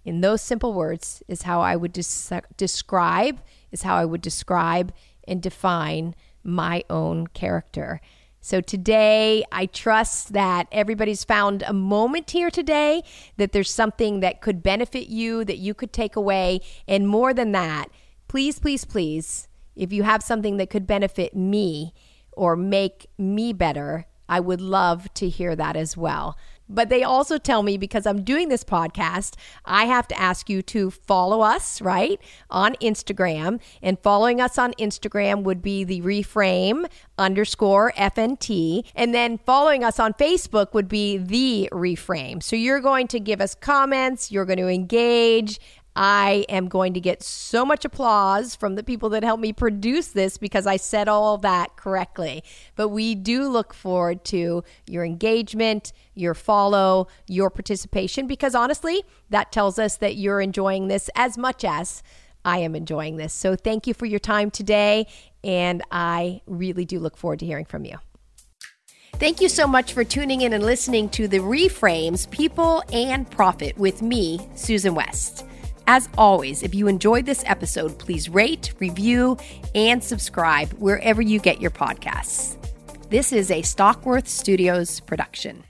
in 0.05 0.20
those 0.20 0.42
simple 0.42 0.73
words, 0.75 1.23
is 1.27 1.42
how 1.42 1.62
I 1.62 1.75
would 1.75 1.92
des- 1.92 2.42
describe, 2.57 3.40
is 3.73 3.83
how 3.83 3.96
I 3.96 4.05
would 4.05 4.20
describe 4.20 4.92
and 5.27 5.42
define 5.42 6.14
my 6.44 6.85
own 6.90 7.29
character. 7.29 8.01
So 8.42 8.61
today, 8.61 9.42
I 9.53 9.66
trust 9.66 10.33
that 10.35 10.66
everybody's 10.70 11.25
found 11.25 11.62
a 11.66 11.73
moment 11.75 12.31
here 12.31 12.51
today, 12.51 13.03
that 13.37 13.53
there's 13.53 13.70
something 13.70 14.20
that 14.20 14.40
could 14.40 14.62
benefit 14.62 15.09
you, 15.09 15.44
that 15.44 15.59
you 15.59 15.75
could 15.75 15.92
take 15.92 16.16
away. 16.16 16.61
And 16.88 17.09
more 17.09 17.35
than 17.35 17.53
that, 17.53 17.87
please, 18.31 18.61
please, 18.61 18.85
please, 18.85 19.49
if 19.75 19.93
you 19.93 20.05
have 20.05 20.23
something 20.23 20.57
that 20.57 20.71
could 20.71 20.87
benefit 20.87 21.35
me 21.35 21.93
or 22.31 22.55
make 22.55 23.09
me 23.19 23.53
better, 23.53 24.07
I 24.29 24.38
would 24.38 24.61
love 24.61 25.12
to 25.14 25.29
hear 25.29 25.57
that 25.57 25.75
as 25.75 25.97
well. 25.97 26.38
But 26.69 26.88
they 26.88 27.03
also 27.03 27.37
tell 27.37 27.64
me 27.64 27.77
because 27.77 28.07
I'm 28.07 28.23
doing 28.23 28.49
this 28.49 28.62
podcast, 28.62 29.35
I 29.64 29.87
have 29.87 30.07
to 30.07 30.19
ask 30.19 30.49
you 30.49 30.62
to 30.62 30.93
follow 30.93 31.40
us, 31.40 31.83
right, 31.83 32.21
on 32.49 32.77
Instagram. 32.77 33.61
And 33.83 33.99
following 33.99 34.40
us 34.40 34.57
on 34.57 34.75
Instagram 34.75 35.43
would 35.43 35.61
be 35.61 35.83
the 35.83 36.01
reframe 36.03 36.88
underscore 37.19 37.93
FNT. 37.97 38.85
And 38.95 39.12
then 39.12 39.38
following 39.38 39.83
us 39.83 39.99
on 39.99 40.12
Facebook 40.12 40.73
would 40.73 40.88
be 40.88 41.16
the 41.16 41.69
reframe. 41.73 42.40
So 42.40 42.55
you're 42.55 42.81
going 42.81 43.09
to 43.09 43.19
give 43.19 43.40
us 43.40 43.57
comments, 43.57 44.31
you're 44.31 44.45
going 44.45 44.61
to 44.61 44.69
engage. 44.69 45.59
I 46.03 46.47
am 46.49 46.69
going 46.69 46.95
to 46.95 47.01
get 47.01 47.23
so 47.23 47.63
much 47.63 47.85
applause 47.85 48.57
from 48.57 48.75
the 48.75 48.83
people 48.83 49.11
that 49.11 49.23
helped 49.23 49.43
me 49.43 49.53
produce 49.53 50.09
this 50.09 50.39
because 50.39 50.67
I 50.67 50.79
said 50.79 51.09
all 51.09 51.37
that 51.39 51.77
correctly. 51.77 52.43
But 52.75 52.89
we 52.89 53.15
do 53.15 53.47
look 53.47 53.75
forward 53.75 54.25
to 54.27 54.65
your 54.87 55.05
engagement, 55.05 55.93
your 56.15 56.33
follow, 56.33 57.09
your 57.29 57.51
participation, 57.51 58.27
because 58.27 58.55
honestly, 58.55 59.03
that 59.29 59.53
tells 59.53 59.79
us 59.79 59.99
that 59.99 60.17
you're 60.17 60.41
enjoying 60.41 60.89
this 60.89 61.11
as 61.17 61.37
much 61.37 61.65
as 61.65 62.03
I 62.47 62.61
am 62.61 62.75
enjoying 62.75 63.19
this. 63.19 63.35
So 63.35 63.55
thank 63.55 63.87
you 63.87 63.93
for 63.93 64.07
your 64.07 64.21
time 64.21 64.51
today. 64.51 65.07
And 65.45 65.83
I 65.93 66.41
really 66.47 66.87
do 66.87 66.99
look 66.99 67.19
forward 67.19 67.41
to 67.41 67.47
hearing 67.47 67.67
from 67.67 67.85
you. 67.85 67.99
Thank 69.17 69.43
you 69.43 69.51
so 69.51 69.67
much 69.67 69.93
for 69.93 70.03
tuning 70.03 70.41
in 70.41 70.55
and 70.55 70.65
listening 70.65 71.11
to 71.11 71.29
the 71.29 71.41
Reframes 71.41 72.31
People 72.31 72.83
and 72.91 73.31
Profit 73.31 73.77
with 73.77 74.01
me, 74.01 74.41
Susan 74.55 74.95
West. 74.95 75.45
As 75.87 76.09
always, 76.16 76.62
if 76.62 76.75
you 76.75 76.87
enjoyed 76.87 77.27
this 77.27 77.43
episode, 77.47 77.99
please 77.99 78.29
rate, 78.29 78.75
review, 78.79 79.37
and 79.75 80.03
subscribe 80.03 80.73
wherever 80.75 81.21
you 81.21 81.40
get 81.40 81.61
your 81.61 81.71
podcasts. 81.71 82.57
This 83.11 83.33
is 83.33 83.51
a 83.51 83.62
Stockworth 83.62 84.29
Studios 84.29 85.01
production. 85.01 85.64